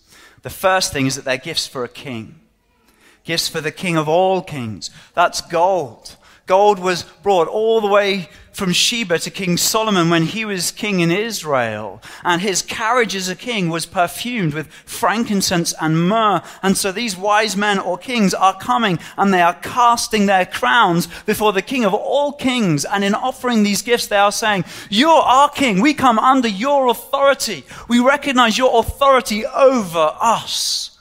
The 0.42 0.50
first 0.50 0.92
thing 0.92 1.06
is 1.06 1.16
that 1.16 1.26
they're 1.26 1.38
gifts 1.38 1.68
for 1.68 1.84
a 1.84 1.90
king. 1.90 2.40
Gifts 3.24 3.48
for 3.48 3.62
the 3.62 3.72
king 3.72 3.98
of 3.98 4.10
all 4.10 4.42
kings. 4.42 4.90
That's 5.14 5.42
gold. 5.42 6.16
Gold 6.48 6.80
was 6.80 7.04
brought 7.24 7.48
all 7.48 7.82
the 7.82 7.88
way 7.88 8.30
from 8.52 8.74
Sheba 8.74 9.20
to 9.20 9.30
King 9.30 9.58
Solomon 9.58 10.10
when 10.10 10.24
he 10.24 10.44
was 10.44 10.72
king 10.72 11.00
in 11.00 11.12
Israel. 11.12 12.02
And 12.24 12.42
his 12.42 12.62
carriage 12.62 13.16
as 13.16 13.30
a 13.30 13.36
king 13.36 13.70
was 13.70 13.86
perfumed 13.86 14.54
with 14.54 14.68
frankincense 14.68 15.74
and 15.80 16.10
myrrh. 16.10 16.42
And 16.62 16.78
so 16.78 16.92
these 16.92 17.16
wise 17.16 17.56
men 17.56 17.80
or 17.80 17.98
kings 17.98 18.34
are 18.34 18.58
coming 18.58 19.00
and 19.18 19.34
they 19.34 19.42
are 19.42 19.54
casting 19.54 20.26
their 20.26 20.46
crowns 20.46 21.08
before 21.26 21.54
the 21.54 21.62
king 21.62 21.86
of 21.86 21.94
all 21.94 22.34
kings. 22.34 22.86
And 22.86 23.04
in 23.04 23.16
offering 23.16 23.64
these 23.64 23.82
gifts, 23.82 24.08
they 24.08 24.18
are 24.18 24.32
saying, 24.32 24.66
You're 24.90 25.10
our 25.10 25.50
king. 25.50 25.82
We 25.82 25.94
come 25.94 26.20
under 26.20 26.48
your 26.48 26.88
authority. 26.88 27.64
We 27.88 28.00
recognize 28.00 28.58
your 28.58 28.80
authority 28.80 29.46
over 29.46 30.16
us. 30.20 31.00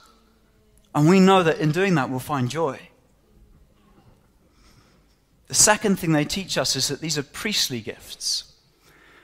And 0.95 1.09
we 1.09 1.19
know 1.19 1.43
that 1.43 1.59
in 1.59 1.71
doing 1.71 1.95
that, 1.95 2.09
we'll 2.09 2.19
find 2.19 2.49
joy. 2.49 2.79
The 5.51 5.55
second 5.55 5.97
thing 5.97 6.13
they 6.13 6.23
teach 6.23 6.57
us 6.57 6.77
is 6.77 6.87
that 6.87 7.01
these 7.01 7.17
are 7.17 7.23
priestly 7.23 7.81
gifts. 7.81 8.45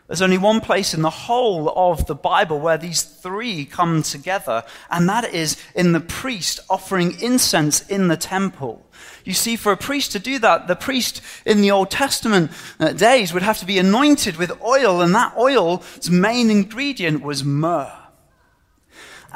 There's 0.08 0.22
only 0.22 0.38
one 0.38 0.60
place 0.60 0.94
in 0.94 1.02
the 1.02 1.10
whole 1.10 1.70
of 1.70 2.06
the 2.06 2.16
Bible 2.16 2.60
where 2.60 2.78
these 2.78 3.02
three 3.02 3.64
come 3.64 4.04
together, 4.04 4.66
and 4.92 5.08
that 5.08 5.34
is 5.34 5.56
in 5.74 5.94
the 5.94 6.02
priest 6.02 6.60
offering 6.70 7.18
incense 7.22 7.80
in 7.88 8.10
the 8.10 8.18
temple. 8.18 8.86
You 9.24 9.32
see, 9.32 9.56
for 9.56 9.72
a 9.72 9.78
priest 9.78 10.12
to 10.12 10.20
do 10.20 10.38
that, 10.40 10.68
the 10.68 10.76
priest 10.76 11.22
in 11.46 11.62
the 11.62 11.72
Old 11.72 11.92
Testament 11.92 12.52
uh, 12.78 12.92
days 12.92 13.32
would 13.32 13.44
have 13.44 13.60
to 13.60 13.66
be 13.66 13.80
anointed 13.80 14.36
with 14.36 14.62
oil, 14.62 15.00
and 15.00 15.16
that 15.16 15.34
oil's 15.38 16.10
main 16.10 16.50
ingredient 16.50 17.24
was 17.24 17.46
myrrh. 17.46 17.97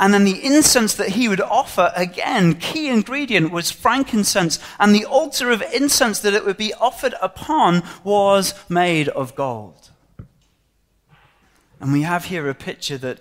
And 0.01 0.15
then 0.15 0.23
the 0.23 0.43
incense 0.43 0.95
that 0.95 1.09
he 1.09 1.29
would 1.29 1.39
offer, 1.39 1.93
again, 1.95 2.55
key 2.55 2.89
ingredient 2.89 3.51
was 3.51 3.69
frankincense. 3.69 4.57
And 4.79 4.95
the 4.95 5.05
altar 5.05 5.51
of 5.51 5.61
incense 5.71 6.19
that 6.21 6.33
it 6.33 6.43
would 6.43 6.57
be 6.57 6.73
offered 6.73 7.13
upon 7.21 7.83
was 8.03 8.55
made 8.67 9.09
of 9.09 9.35
gold. 9.35 9.91
And 11.79 11.93
we 11.93 12.01
have 12.01 12.25
here 12.25 12.49
a 12.49 12.55
picture 12.55 12.97
that 12.97 13.19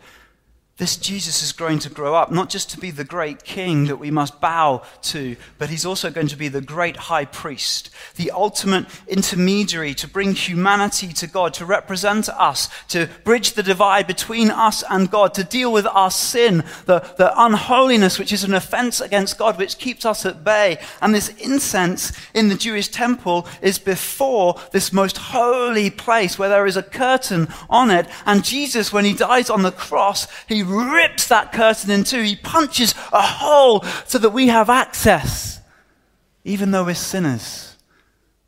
this 0.81 0.97
Jesus 0.97 1.43
is 1.43 1.53
going 1.53 1.79
to 1.81 1.91
grow 1.91 2.15
up, 2.15 2.33
not 2.33 2.49
just 2.49 2.71
to 2.71 2.81
be 2.81 2.91
the 2.91 3.05
great 3.05 3.45
king 3.45 3.85
that 3.85 3.99
we 3.99 4.11
must 4.11 4.41
bow 4.41 4.83
to, 5.03 5.37
but 5.59 5.69
he's 5.69 5.85
also 5.85 6.11
going 6.11 6.29
to 6.29 6.37
be 6.37 6.49
the 6.49 6.63
great 6.63 6.97
high 6.97 7.27
priest, 7.27 7.91
the 8.17 8.31
ultimate 8.31 8.87
intermediary 9.07 9.93
to 9.93 10.09
bring 10.09 10.33
humanity 10.33 11.13
to 11.13 11.27
God, 11.27 11.53
to 11.53 11.67
represent 11.67 12.31
us, 12.31 12.71
to 12.89 13.11
bridge 13.25 13.53
the 13.53 13.63
divide 13.63 14.07
between 14.07 14.51
us 14.51 14.83
and 14.89 15.11
God, 15.11 15.35
to 15.35 15.45
deal 15.45 15.71
with 15.71 15.87
our 15.87 16.11
sin, 16.11 16.65
the, 16.87 17.01
the 17.19 17.31
unholiness 17.37 18.19
which 18.19 18.33
is 18.33 18.43
an 18.43 18.55
offense 18.55 19.03
against 19.03 19.37
God, 19.37 19.59
which 19.59 19.77
keeps 19.77 20.07
us 20.07 20.25
at 20.25 20.45
bay. 20.45 20.79
And 21.03 21.15
this 21.15 21.29
incense 21.37 22.11
in 22.33 22.49
the 22.49 22.55
Jewish 22.55 22.89
temple 22.89 23.47
is 23.61 23.79
before 23.79 24.59
this 24.73 24.95
most 24.95 25.19
holy 25.19 25.91
place 25.91 26.39
where 26.39 26.49
there 26.49 26.65
is 26.65 26.79
a 26.79 26.83
curtain 26.83 27.49
on 27.69 27.91
it. 27.91 28.07
And 28.25 28.43
Jesus, 28.43 28.95
when 28.95 29.05
he 29.05 29.13
dies 29.13 29.51
on 29.51 29.61
the 29.61 29.73
cross, 29.73 30.27
he 30.49 30.70
rips 30.71 31.29
that 31.29 31.53
curtain 31.53 31.91
in 31.91 32.05
two. 32.05 32.23
He 32.23 32.37
punches 32.37 32.95
a 33.13 33.23
hole 33.23 33.83
so 34.07 34.19
that 34.19 34.31
we 34.31 34.49
have 34.49 34.71
access, 34.71 35.61
even 36.45 36.71
though 36.71 36.85
we're 36.85 36.95
sinners, 36.95 37.77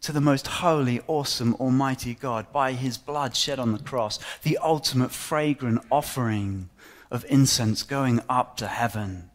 to 0.03 0.13
the 0.13 0.21
most 0.21 0.47
holy, 0.47 1.01
awesome, 1.07 1.55
almighty 1.57 2.15
God 2.15 2.53
by 2.53 2.73
his 2.73 2.99
blood 2.99 3.37
shed 3.37 3.59
on 3.59 3.73
the 3.73 3.83
cross, 3.83 4.19
the 4.43 4.59
ultimate 4.59 5.13
fragrant 5.13 5.85
offering 5.91 6.71
of 7.11 7.25
incense 7.29 7.83
going 7.83 8.21
up 8.29 8.57
to 8.57 8.67
heaven 8.67 9.31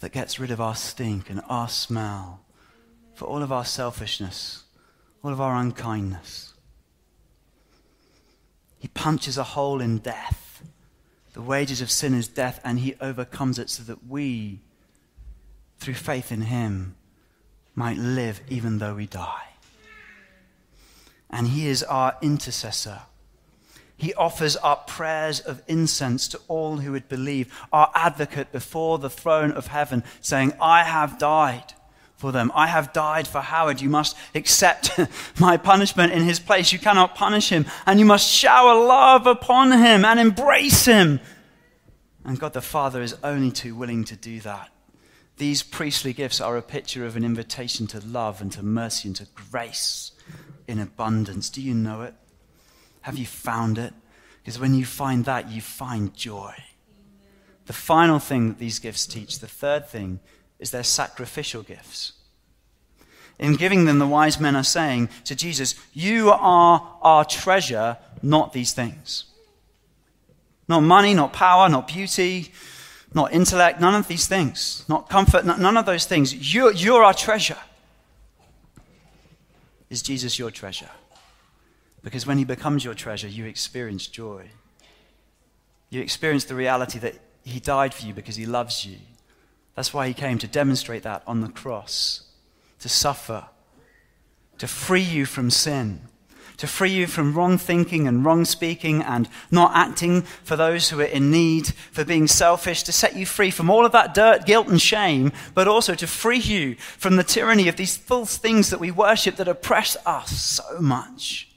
that 0.00 0.12
gets 0.12 0.40
rid 0.40 0.50
of 0.50 0.60
our 0.60 0.74
stink 0.74 1.28
and 1.28 1.40
our 1.48 1.68
smell, 1.68 2.40
for 3.14 3.26
all 3.26 3.42
of 3.42 3.52
our 3.52 3.64
selfishness, 3.64 4.64
all 5.22 5.32
of 5.32 5.40
our 5.40 5.56
unkindness. 5.56 6.54
He 8.78 8.88
punches 8.88 9.36
a 9.36 9.42
hole 9.42 9.80
in 9.80 9.98
death 9.98 10.47
the 11.38 11.42
wages 11.42 11.80
of 11.80 11.88
sin 11.88 12.14
is 12.14 12.26
death, 12.26 12.60
and 12.64 12.80
he 12.80 12.96
overcomes 13.00 13.60
it 13.60 13.70
so 13.70 13.84
that 13.84 14.08
we, 14.08 14.58
through 15.78 15.94
faith 15.94 16.32
in 16.32 16.40
him, 16.40 16.96
might 17.76 17.96
live 17.96 18.40
even 18.48 18.78
though 18.78 18.96
we 18.96 19.06
die. 19.06 19.46
And 21.30 21.46
he 21.46 21.68
is 21.68 21.84
our 21.84 22.16
intercessor. 22.20 23.02
He 23.96 24.12
offers 24.14 24.56
up 24.64 24.88
prayers 24.88 25.38
of 25.38 25.62
incense 25.68 26.26
to 26.26 26.40
all 26.48 26.78
who 26.78 26.90
would 26.90 27.08
believe, 27.08 27.56
our 27.72 27.92
advocate 27.94 28.50
before 28.50 28.98
the 28.98 29.08
throne 29.08 29.52
of 29.52 29.68
heaven, 29.68 30.02
saying, 30.20 30.54
I 30.60 30.82
have 30.82 31.20
died 31.20 31.72
for 32.18 32.32
them. 32.32 32.52
I 32.54 32.66
have 32.66 32.92
died 32.92 33.26
for 33.26 33.40
Howard. 33.40 33.80
You 33.80 33.88
must 33.88 34.16
accept 34.34 34.90
my 35.40 35.56
punishment 35.56 36.12
in 36.12 36.24
his 36.24 36.40
place. 36.40 36.72
You 36.72 36.78
cannot 36.78 37.14
punish 37.14 37.48
him. 37.48 37.64
And 37.86 37.98
you 37.98 38.04
must 38.04 38.28
shower 38.28 38.74
love 38.74 39.26
upon 39.26 39.72
him 39.72 40.04
and 40.04 40.20
embrace 40.20 40.84
him. 40.84 41.20
And 42.24 42.38
God 42.38 42.52
the 42.52 42.60
Father 42.60 43.00
is 43.00 43.16
only 43.22 43.52
too 43.52 43.74
willing 43.74 44.04
to 44.04 44.16
do 44.16 44.40
that. 44.40 44.70
These 45.36 45.62
priestly 45.62 46.12
gifts 46.12 46.40
are 46.40 46.56
a 46.56 46.62
picture 46.62 47.06
of 47.06 47.16
an 47.16 47.24
invitation 47.24 47.86
to 47.88 48.04
love 48.04 48.40
and 48.40 48.50
to 48.52 48.64
mercy 48.64 49.08
and 49.08 49.16
to 49.16 49.26
grace 49.34 50.10
in 50.66 50.80
abundance. 50.80 51.48
Do 51.48 51.62
you 51.62 51.72
know 51.72 52.02
it? 52.02 52.14
Have 53.02 53.16
you 53.16 53.26
found 53.26 53.78
it? 53.78 53.94
Because 54.42 54.58
when 54.58 54.74
you 54.74 54.84
find 54.84 55.24
that, 55.26 55.48
you 55.48 55.60
find 55.60 56.12
joy. 56.12 56.52
The 57.66 57.72
final 57.72 58.18
thing 58.18 58.48
that 58.48 58.58
these 58.58 58.80
gifts 58.80 59.06
teach, 59.06 59.38
the 59.38 59.46
third 59.46 59.88
thing, 59.88 60.18
is 60.58 60.70
their 60.70 60.82
sacrificial 60.82 61.62
gifts. 61.62 62.12
In 63.38 63.54
giving 63.54 63.84
them, 63.84 63.98
the 63.98 64.06
wise 64.06 64.40
men 64.40 64.56
are 64.56 64.64
saying 64.64 65.08
to 65.24 65.36
Jesus, 65.36 65.76
You 65.92 66.30
are 66.30 66.98
our 67.02 67.24
treasure, 67.24 67.96
not 68.20 68.52
these 68.52 68.72
things. 68.72 69.24
Not 70.68 70.80
money, 70.80 71.14
not 71.14 71.32
power, 71.32 71.68
not 71.68 71.86
beauty, 71.88 72.52
not 73.14 73.32
intellect, 73.32 73.80
none 73.80 73.94
of 73.94 74.08
these 74.08 74.26
things. 74.26 74.84
Not 74.88 75.08
comfort, 75.08 75.46
none 75.46 75.76
of 75.76 75.86
those 75.86 76.04
things. 76.04 76.54
You're, 76.54 76.72
you're 76.72 77.04
our 77.04 77.14
treasure. 77.14 77.56
Is 79.88 80.02
Jesus 80.02 80.38
your 80.38 80.50
treasure? 80.50 80.90
Because 82.02 82.26
when 82.26 82.38
he 82.38 82.44
becomes 82.44 82.84
your 82.84 82.94
treasure, 82.94 83.28
you 83.28 83.46
experience 83.46 84.06
joy. 84.06 84.48
You 85.90 86.02
experience 86.02 86.44
the 86.44 86.54
reality 86.54 86.98
that 86.98 87.14
he 87.44 87.60
died 87.60 87.94
for 87.94 88.04
you 88.04 88.12
because 88.12 88.36
he 88.36 88.46
loves 88.46 88.84
you. 88.84 88.98
That's 89.78 89.94
why 89.94 90.08
he 90.08 90.12
came 90.12 90.38
to 90.38 90.48
demonstrate 90.48 91.04
that 91.04 91.22
on 91.24 91.40
the 91.40 91.48
cross, 91.48 92.22
to 92.80 92.88
suffer, 92.88 93.44
to 94.58 94.66
free 94.66 95.00
you 95.00 95.24
from 95.24 95.50
sin, 95.50 96.08
to 96.56 96.66
free 96.66 96.90
you 96.90 97.06
from 97.06 97.32
wrong 97.32 97.58
thinking 97.58 98.08
and 98.08 98.24
wrong 98.24 98.44
speaking 98.44 99.02
and 99.02 99.28
not 99.52 99.70
acting 99.76 100.22
for 100.22 100.56
those 100.56 100.90
who 100.90 100.98
are 101.00 101.04
in 101.04 101.30
need, 101.30 101.68
for 101.92 102.04
being 102.04 102.26
selfish, 102.26 102.82
to 102.82 102.90
set 102.90 103.14
you 103.14 103.24
free 103.24 103.52
from 103.52 103.70
all 103.70 103.86
of 103.86 103.92
that 103.92 104.14
dirt, 104.14 104.46
guilt, 104.46 104.66
and 104.66 104.82
shame, 104.82 105.30
but 105.54 105.68
also 105.68 105.94
to 105.94 106.08
free 106.08 106.40
you 106.40 106.74
from 106.74 107.14
the 107.14 107.22
tyranny 107.22 107.68
of 107.68 107.76
these 107.76 107.96
false 107.96 108.36
things 108.36 108.70
that 108.70 108.80
we 108.80 108.90
worship 108.90 109.36
that 109.36 109.46
oppress 109.46 109.96
us 110.04 110.32
so 110.42 110.80
much. 110.80 111.52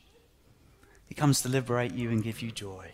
He 1.07 1.15
comes 1.15 1.41
to 1.41 1.49
liberate 1.49 1.95
you 1.95 2.11
and 2.11 2.23
give 2.23 2.43
you 2.43 2.51
joy. 2.51 2.91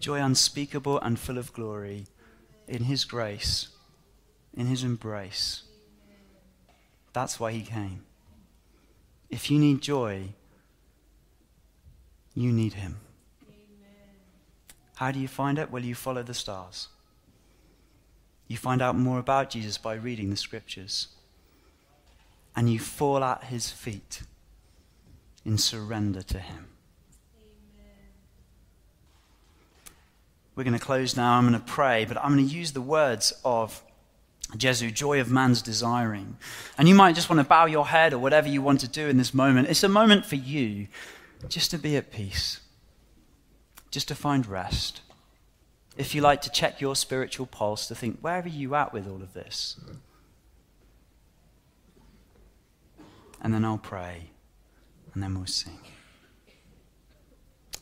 Joy 0.00 0.16
unspeakable 0.22 0.98
and 1.00 1.18
full 1.18 1.36
of 1.36 1.52
glory. 1.52 2.06
In 2.66 2.84
His 2.84 3.04
grace 3.04 3.68
in 4.56 4.66
his 4.66 4.84
embrace. 4.84 5.62
That's 7.12 7.38
why 7.38 7.52
he 7.52 7.62
came. 7.62 8.04
If 9.30 9.50
you 9.50 9.58
need 9.58 9.80
joy, 9.80 10.34
you 12.34 12.52
need 12.52 12.74
him. 12.74 12.96
How 14.96 15.10
do 15.10 15.18
you 15.18 15.28
find 15.28 15.58
it? 15.58 15.70
Well, 15.70 15.84
you 15.84 15.94
follow 15.94 16.22
the 16.22 16.34
stars. 16.34 16.88
You 18.46 18.56
find 18.56 18.80
out 18.82 18.96
more 18.96 19.18
about 19.18 19.50
Jesus 19.50 19.78
by 19.78 19.94
reading 19.94 20.30
the 20.30 20.36
scriptures. 20.36 21.08
And 22.54 22.70
you 22.70 22.78
fall 22.78 23.24
at 23.24 23.44
his 23.44 23.70
feet 23.70 24.22
in 25.44 25.58
surrender 25.58 26.22
to 26.22 26.38
him. 26.38 26.68
We're 30.54 30.62
going 30.62 30.78
to 30.78 30.84
close 30.84 31.16
now. 31.16 31.36
I'm 31.36 31.48
going 31.48 31.60
to 31.60 31.66
pray, 31.66 32.04
but 32.04 32.16
I'm 32.18 32.36
going 32.36 32.46
to 32.48 32.54
use 32.54 32.72
the 32.72 32.80
words 32.80 33.32
of 33.44 33.82
Jesu, 34.56 34.90
joy 34.90 35.20
of 35.20 35.30
man's 35.30 35.62
desiring. 35.62 36.36
And 36.78 36.88
you 36.88 36.94
might 36.94 37.14
just 37.14 37.28
want 37.28 37.40
to 37.40 37.48
bow 37.48 37.66
your 37.66 37.86
head 37.86 38.12
or 38.12 38.18
whatever 38.18 38.48
you 38.48 38.62
want 38.62 38.80
to 38.80 38.88
do 38.88 39.08
in 39.08 39.16
this 39.16 39.34
moment. 39.34 39.68
It's 39.68 39.82
a 39.82 39.88
moment 39.88 40.26
for 40.26 40.36
you 40.36 40.88
just 41.48 41.70
to 41.72 41.78
be 41.78 41.96
at 41.96 42.12
peace, 42.12 42.60
just 43.90 44.08
to 44.08 44.14
find 44.14 44.46
rest. 44.46 45.00
If 45.96 46.14
you 46.14 46.20
like 46.20 46.42
to 46.42 46.50
check 46.50 46.80
your 46.80 46.96
spiritual 46.96 47.46
pulse, 47.46 47.86
to 47.88 47.94
think, 47.94 48.18
where 48.20 48.40
are 48.40 48.48
you 48.48 48.74
at 48.74 48.92
with 48.92 49.08
all 49.08 49.22
of 49.22 49.32
this? 49.32 49.78
And 53.40 53.52
then 53.52 53.64
I'll 53.64 53.78
pray, 53.78 54.30
and 55.12 55.22
then 55.22 55.34
we'll 55.34 55.46
sing. 55.46 55.78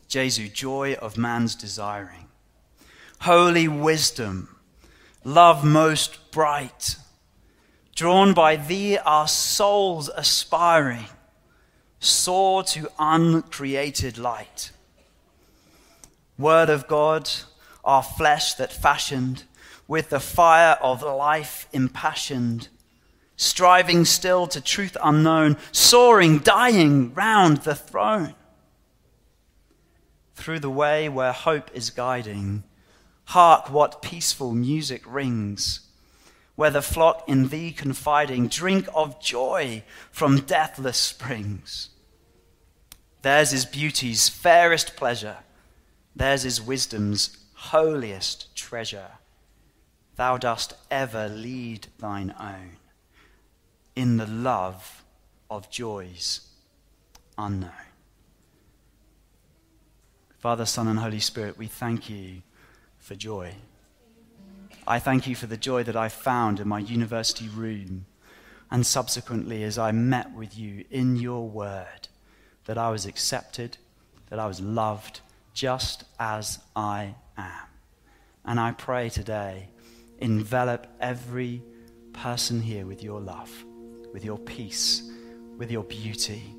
Jesu, 0.09 0.49
joy 0.49 0.95
of 0.95 1.17
man's 1.17 1.55
desiring 1.55 2.29
holy 3.23 3.69
wisdom, 3.69 4.52
love 5.25 5.65
most 5.65 6.31
bright. 6.31 6.97
Drawn 7.95 8.33
by 8.33 8.57
thee, 8.57 8.99
our 8.99 9.29
souls 9.29 10.11
aspiring, 10.17 11.07
soar 12.01 12.63
to 12.65 12.91
uncreated 12.99 14.19
light. 14.19 14.73
Word 16.39 16.71
of 16.71 16.89
God, 16.89 17.31
our 17.85 18.03
flesh 18.03 18.55
that 18.55 18.73
fashioned, 18.73 19.45
with 19.87 20.09
the 20.09 20.21
fire 20.21 20.79
of 20.81 21.03
life 21.03 21.69
impassioned, 21.73 22.69
striving 23.37 24.05
still 24.05 24.47
to 24.47 24.61
truth 24.61 24.97
unknown, 25.03 25.57
soaring, 25.71 26.39
dying 26.39 27.13
round 27.15 27.59
the 27.59 27.75
throne. 27.75 28.35
Through 30.35 30.61
the 30.61 30.71
way 30.71 31.09
where 31.09 31.33
hope 31.33 31.71
is 31.75 31.91
guiding, 31.91 32.65
Hark, 33.33 33.71
what 33.71 34.03
peaceful 34.03 34.53
music 34.53 35.03
rings, 35.07 35.81
where 36.55 36.69
the 36.71 36.83
flock 36.83 37.27
in 37.27 37.49
thee 37.49 37.73
confiding 37.73 38.47
drink 38.47 38.87
of 38.95 39.19
joy 39.23 39.83
from 40.11 40.41
deathless 40.41 40.99
springs. 40.99 41.89
Theirs 43.23 43.55
is 43.55 43.65
beauty's 43.65 44.29
fairest 44.29 44.97
pleasure, 44.97 45.39
theirs 46.15 46.45
is 46.45 46.61
wisdom's 46.61 47.39
holiest 47.55 48.55
treasure. 48.55 49.13
Thou 50.17 50.37
dost 50.37 50.75
ever 50.91 51.27
lead 51.27 51.87
thine 51.99 52.35
own 52.39 52.77
in 53.97 54.19
the 54.19 54.27
love 54.27 55.05
of 55.51 55.71
joys 55.71 56.43
unknown. 57.39 57.89
Father, 60.39 60.67
Son, 60.67 60.87
and 60.87 60.99
Holy 60.99 61.21
Spirit, 61.21 61.57
we 61.57 61.67
thank 61.67 62.11
you 62.11 62.43
for 63.03 63.17
joy. 63.17 63.53
I 64.87 64.99
thank 65.01 65.27
you 65.27 65.35
for 65.35 65.47
the 65.47 65.57
joy 65.57 65.83
that 65.83 65.97
I 65.97 66.09
found 66.09 66.61
in 66.61 66.69
my 66.69 66.79
university 66.79 67.49
room 67.49 68.07
and 68.71 68.87
subsequently 68.87 69.65
as 69.65 69.77
I 69.77 69.93
met 69.93 70.33
with 70.35 70.57
you 70.57 70.85
in 70.91 71.17
your 71.17 71.47
word, 71.47 72.09
that 72.65 72.79
I 72.79 72.91
was 72.91 73.05
accepted, 73.05 73.77
that 74.31 74.39
I 74.39 74.47
was 74.47 74.61
loved 74.61 75.21
just 75.53 76.05
as 76.19 76.61
I 76.75 77.17
am. 77.37 77.69
And 78.45 78.59
I 78.59 78.71
pray 78.73 79.09
today, 79.11 79.69
envelop 80.21 80.87
every 81.01 81.63
person 82.13 82.63
here 82.63 82.87
with 82.87 83.03
your 83.03 83.21
love, 83.21 83.53
with 84.13 84.25
your 84.25 84.39
peace, 84.39 85.11
with 85.59 85.71
your 85.71 85.85
beauty, 85.85 86.55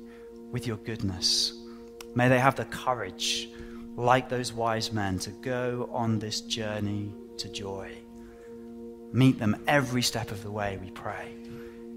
with 0.50 0.66
your 0.66 0.76
goodness. 0.76 1.54
May 2.14 2.28
they 2.28 2.38
have 2.38 2.54
the 2.54 2.66
courage 2.66 3.48
like 3.96 4.28
those 4.28 4.52
wise 4.52 4.92
men, 4.92 5.18
to 5.20 5.30
go 5.30 5.88
on 5.92 6.18
this 6.18 6.40
journey 6.40 7.12
to 7.38 7.48
joy. 7.48 7.90
Meet 9.12 9.38
them 9.38 9.62
every 9.66 10.02
step 10.02 10.30
of 10.30 10.42
the 10.42 10.50
way, 10.50 10.78
we 10.82 10.90
pray. 10.90 11.32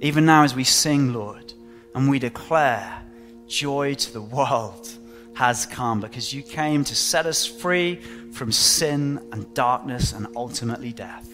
Even 0.02 0.26
now, 0.26 0.44
as 0.44 0.56
we 0.56 0.64
sing, 0.64 1.14
Lord, 1.14 1.54
and 1.96 2.10
we 2.10 2.20
declare, 2.20 3.02
joy 3.48 3.96
to 3.96 4.14
the 4.14 4.22
world 4.22 4.90
has 5.34 5.66
come 5.66 6.02
because 6.02 6.34
you 6.34 6.44
came 6.44 6.84
to 6.84 6.96
set 6.96 7.26
us 7.26 7.46
free 7.46 7.96
from 8.32 8.52
sin 8.52 9.28
and 9.32 9.52
darkness 9.54 10.14
and 10.14 10.28
ultimately 10.36 10.92
death. 10.92 11.30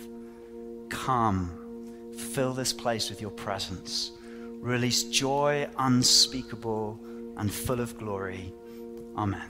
Come, 0.90 2.14
fill 2.34 2.54
this 2.54 2.74
place 2.74 3.10
with 3.10 3.22
your 3.22 3.32
presence. 3.32 4.12
Release 4.60 5.04
joy 5.04 5.68
unspeakable 5.78 7.00
and 7.38 7.52
full 7.52 7.82
of 7.82 7.98
glory. 7.98 8.54
Amen. 9.18 9.50